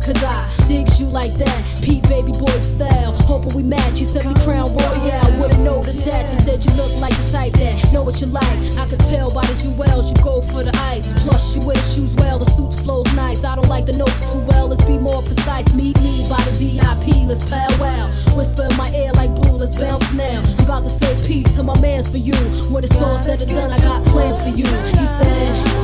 cause 0.05 0.23
I 0.23 0.45
digs 0.69 1.01
you 1.01 1.07
like 1.07 1.33
that. 1.35 1.65
Pete 1.83 2.03
baby 2.09 2.33
boy 2.33 2.59
style, 2.61 3.13
hoping 3.25 3.55
we 3.55 3.63
match. 3.63 3.99
You 3.99 4.05
sent 4.05 4.29
me 4.29 4.35
crown 4.45 4.69
royale, 4.77 5.41
wouldn't 5.41 5.61
know 5.61 5.83
the 5.83 5.93
tat. 6.03 6.31
You 6.33 6.39
said 6.45 6.65
you 6.65 6.73
look 6.73 6.93
like 7.01 7.17
the 7.17 7.33
type 7.33 7.53
that 7.55 7.93
know 7.93 8.03
what 8.03 8.21
you 8.21 8.27
like. 8.27 8.59
I 8.77 8.87
could 8.87 9.01
tell 9.01 9.33
by 9.33 9.45
the 9.47 9.55
jewels 9.63 10.13
you 10.13 10.17
go 10.23 10.43
for 10.43 10.63
the 10.63 10.77
ice. 10.93 11.13
Plus 11.23 11.57
you 11.57 11.67
wear 11.67 11.77
shoes 11.77 12.13
well, 12.17 12.39
the 12.39 12.51
suit 12.51 12.73
flows 12.85 13.13
nice. 13.15 13.45
I 13.45 13.57
don't 13.57 13.69
like 13.69 13.87
the 13.87 13.95
notes 13.95 14.33
too 14.33 14.41
well, 14.41 14.69
let's 14.69 14.85
be 14.85 14.99
more 14.99 15.23
precise. 15.23 15.73
Meet 15.75 15.99
me 16.01 16.27
by 16.29 16.41
the 16.45 16.53
VIP, 16.53 17.27
let's 17.27 17.49
powwow. 17.49 18.11
Whisper 18.37 18.69
in 18.71 18.77
my 18.77 18.91
ear 18.95 19.13
like 19.13 19.35
blue, 19.35 19.57
let's 19.57 19.77
bounce 19.79 20.13
now. 20.13 20.43
I'm 20.59 20.65
about 20.65 20.85
to 20.85 20.91
say 20.91 21.13
peace 21.27 21.57
to 21.57 21.63
my 21.63 21.81
mans 21.81 22.11
for 22.11 22.19
you. 22.19 22.37
When 22.71 22.85
it's 22.85 23.01
all 23.01 23.19
said 23.19 23.41
and 23.41 23.51
done, 23.51 23.73
I 23.73 23.81
got 23.81 24.05
plans 24.07 24.39
for 24.39 24.51
you. 24.51 24.67
He 24.67 25.07
said. 25.07 25.84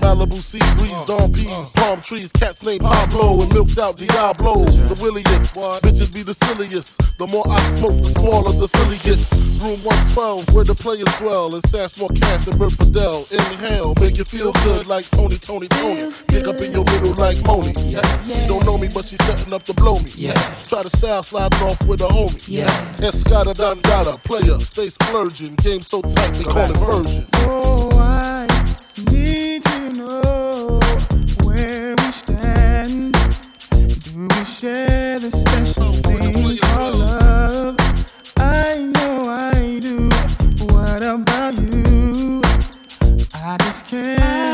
Malibu 0.00 0.40
sea 0.40 0.60
breeze, 0.76 1.04
dawn 1.04 1.32
peas, 1.32 1.70
palm 1.74 2.00
trees, 2.00 2.32
cats 2.32 2.64
named 2.64 2.80
Pablo, 2.80 3.42
and 3.42 3.52
milked 3.54 3.78
out 3.78 3.96
Diablo. 3.96 4.64
The 4.64 4.98
williest, 5.02 5.54
bitches 5.84 6.12
be 6.12 6.22
the 6.22 6.34
silliest. 6.34 7.00
The 7.18 7.26
more 7.28 7.44
I 7.48 7.60
smoke, 7.78 8.00
the 8.00 8.12
smaller 8.18 8.52
the 8.52 8.68
Philly 8.68 8.98
gets. 9.04 9.50
Room 9.60 9.76
112, 10.16 10.54
where 10.56 10.64
the 10.64 10.74
players 10.74 11.12
dwell, 11.20 11.52
and 11.52 11.62
stash 11.68 12.00
more 12.00 12.08
cash 12.16 12.46
than 12.46 12.56
Bert 12.56 12.72
Fidel. 12.72 13.28
Inhale, 13.30 13.92
make 14.00 14.16
you 14.16 14.24
feel 14.24 14.52
good 14.64 14.88
like 14.88 15.04
Tony, 15.10 15.36
Tony, 15.36 15.68
Tony. 15.68 16.08
Pick 16.28 16.48
up 16.48 16.60
in 16.64 16.72
your 16.72 16.84
middle 16.84 17.14
like 17.20 17.36
Moni. 17.44 17.72
Yeah. 17.84 18.00
She 18.24 18.46
don't 18.48 18.64
know 18.64 18.78
me, 18.78 18.88
but 18.88 19.04
she's 19.04 19.22
setting 19.28 19.52
up 19.52 19.62
to 19.64 19.74
blow 19.74 20.00
me. 20.00 20.10
Yeah. 20.16 20.34
Try 20.64 20.82
to 20.82 20.88
style 20.88 21.22
sliding 21.22 21.60
off 21.62 21.76
with 21.86 22.00
a 22.00 22.08
homie. 22.08 22.40
Yeah. 22.48 22.72
Escada 23.04 23.52
Dandada, 23.52 24.16
player, 24.24 24.58
stay 24.60 24.88
splurging. 24.88 25.54
Game 25.56 25.82
so 25.82 26.00
tight, 26.00 26.32
they 26.34 26.44
call 26.44 26.64
it 26.64 26.76
version. 26.78 27.26
Oh, 27.44 27.90
I 28.00 28.46
need 29.12 29.62
to 29.64 29.69
where 31.44 31.94
we 31.96 32.12
stand. 32.12 33.12
Do 33.72 34.28
we 34.28 34.44
share 34.44 35.18
the 35.18 35.30
special 35.30 35.92
thing 35.92 36.58
called 36.58 36.98
love? 36.98 37.76
I 38.38 38.76
know 38.94 39.22
I 39.28 39.78
do. 39.80 40.08
What 40.72 41.02
about 41.02 41.60
you? 41.60 42.40
I 43.42 43.56
just 43.58 43.86
can't 43.86 44.49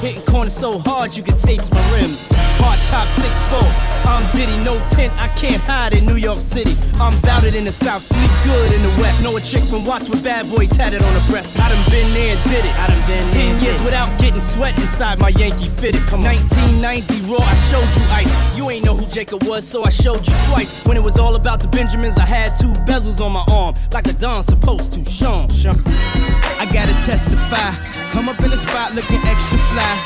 hitting 0.00 0.22
corners 0.22 0.56
so 0.56 0.78
hard 0.78 1.14
you 1.14 1.22
can 1.22 1.36
taste 1.36 1.72
my 1.72 1.84
rims. 1.92 2.26
Hard 2.56 2.80
top 2.88 3.06
6'4, 3.20 4.08
I'm 4.08 4.24
Diddy, 4.32 4.56
no 4.64 4.76
tent, 4.88 5.12
I 5.20 5.28
can't 5.36 5.60
hide 5.62 5.92
in 5.92 6.06
New 6.06 6.16
York 6.16 6.38
City. 6.38 6.74
I'm 7.00 7.18
bout 7.20 7.44
it 7.44 7.54
in 7.54 7.64
the 7.64 7.72
South, 7.72 8.02
sleep 8.02 8.30
good 8.44 8.72
in 8.72 8.82
the 8.82 8.88
West. 9.00 9.22
Know 9.22 9.36
a 9.36 9.40
chick 9.40 9.62
from 9.64 9.84
Watts 9.84 10.08
with 10.08 10.24
bad 10.24 10.48
boy 10.50 10.66
tatted 10.66 11.02
on 11.02 11.12
her 11.12 11.30
breast. 11.30 11.58
I 11.58 11.68
done 11.68 11.84
been 11.90 12.08
there 12.14 12.34
and 12.34 12.50
did 12.50 12.64
it. 12.64 12.74
I 12.80 12.86
done 12.88 13.00
been 13.06 13.28
Ten 13.30 13.60
years 13.62 13.80
without 13.82 14.08
getting 14.18 14.40
sweat 14.40 14.78
inside 14.80 15.18
my 15.18 15.28
Yankee 15.28 15.68
fitted. 15.68 16.00
come 16.08 16.22
1990 16.22 17.30
Raw, 17.30 17.38
I 17.38 17.54
showed 17.68 17.90
you 17.96 18.04
ice. 18.10 18.56
You 18.56 18.70
ain't 18.70 18.84
know 18.84 18.96
who 18.96 19.06
Jacob 19.06 19.44
was, 19.44 19.66
so 19.68 19.84
I 19.84 19.90
showed 19.90 20.26
you 20.26 20.34
twice. 20.48 20.84
When 20.86 20.96
it 20.96 21.02
was 21.02 21.18
all 21.18 21.36
about 21.36 21.60
the 21.60 21.68
Benjamins, 21.68 22.16
I 22.16 22.26
had 22.26 22.56
two 22.56 22.72
bezels 22.88 23.20
on 23.20 23.32
my 23.32 23.44
arm, 23.50 23.74
like 23.92 24.06
a 24.08 24.14
Don 24.14 24.42
supposed 24.44 24.92
to. 24.94 25.04
Sean, 25.04 25.50
Sean. 25.50 26.29
I 26.60 26.66
gotta 26.66 26.92
testify. 27.06 27.72
Come 28.12 28.28
up 28.28 28.38
in 28.40 28.50
the 28.50 28.56
spot 28.58 28.94
looking 28.94 29.16
extra 29.24 29.56
fly. 29.72 29.96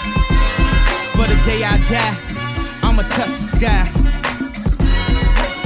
For 1.18 1.26
the 1.26 1.34
day 1.42 1.64
I 1.64 1.78
die, 1.90 2.14
I'ma 2.80 3.02
touch 3.02 3.34
the 3.42 3.58
sky. 3.58 3.90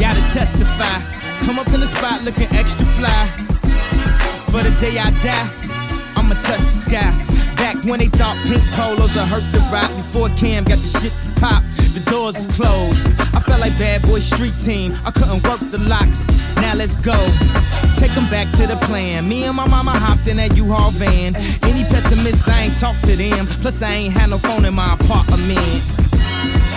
Gotta 0.01 0.25
testify. 0.33 0.97
Come 1.45 1.59
up 1.59 1.69
in 1.69 1.81
the 1.81 1.87
spot 1.87 2.23
looking 2.23 2.49
extra 2.57 2.87
fly. 2.97 3.27
For 4.49 4.63
the 4.63 4.75
day 4.81 4.97
I 4.97 5.11
die, 5.21 5.49
I'ma 6.17 6.37
touch 6.41 6.65
the 6.65 6.81
sky. 6.89 7.13
Back 7.57 7.85
when 7.85 7.99
they 7.99 8.09
thought 8.09 8.39
pink 8.49 8.65
polos 8.73 9.15
would 9.15 9.29
hurt 9.29 9.45
the 9.53 9.61
Roc. 9.69 9.98
Cam 10.27 10.65
got 10.65 10.79
the 10.79 11.01
shit 11.01 11.13
to 11.13 11.41
pop, 11.41 11.63
the 11.95 12.01
doors 12.11 12.47
closed. 12.49 13.07
I 13.35 13.41
felt 13.41 13.61
like 13.61 13.77
bad 13.79 14.03
boy 14.03 14.19
street 14.19 14.55
team. 14.59 14.93
I 15.05 15.13
couldn't 15.13 15.43
work 15.47 15.61
the 15.71 15.79
locks. 15.79 16.29
Now 16.57 16.75
let's 16.75 16.97
go. 16.97 17.15
Take 18.01 18.17
'em 18.17 18.29
back 18.29 18.51
to 18.59 18.67
the 18.67 18.77
plan. 18.87 19.29
Me 19.29 19.45
and 19.45 19.55
my 19.55 19.67
mama 19.67 19.93
hopped 19.93 20.27
in 20.27 20.37
that 20.39 20.57
U-Haul 20.57 20.91
van. 20.91 21.37
Any 21.63 21.85
pessimists, 21.85 22.49
I 22.49 22.63
ain't 22.63 22.79
talk 22.81 22.97
to 23.03 23.15
them. 23.15 23.47
Plus, 23.63 23.81
I 23.81 23.93
ain't 23.93 24.13
had 24.13 24.31
no 24.31 24.39
phone 24.39 24.65
in 24.65 24.75
my 24.75 24.95
apartment. 24.95 25.83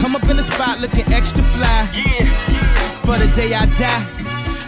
Come 0.00 0.14
up 0.16 0.24
in 0.28 0.36
the 0.36 0.42
spot 0.42 0.80
looking 0.80 1.10
extra 1.12 1.42
fly. 1.42 1.88
Yeah. 1.92 2.26
For 3.04 3.18
the 3.18 3.26
day 3.34 3.54
I 3.54 3.66
die, 3.66 4.04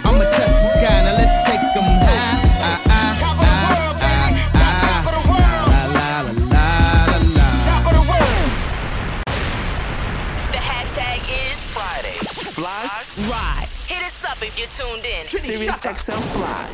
I'ma 0.04 0.24
touch 0.24 0.54
the 0.58 0.68
sky. 0.74 1.02
Now 1.04 1.14
let's 1.20 1.36
take 1.46 1.60
'em 1.76 1.84
high. 1.84 2.38
Ah, 2.60 2.80
ah, 2.88 3.14
ah, 3.22 4.00
ah, 4.00 4.54
ah. 4.54 5.00
La, 5.68 5.80
la, 5.96 6.08
la, 6.26 6.32
la, 6.54 6.66
la, 7.10 7.18
la. 7.36 7.48
The 7.96 8.02
world. 8.10 8.50
The 10.52 10.58
hashtag 10.72 11.20
is 11.46 11.64
Friday. 11.64 12.16
Fly. 12.56 13.04
Ride. 13.28 13.68
Hit 13.86 14.02
us 14.04 14.24
up 14.24 14.38
if 14.42 14.58
you're 14.58 14.68
tuned 14.78 15.06
in. 15.06 15.28
Sirius 15.28 15.80
XM 15.80 16.22
Fly. 16.34 16.66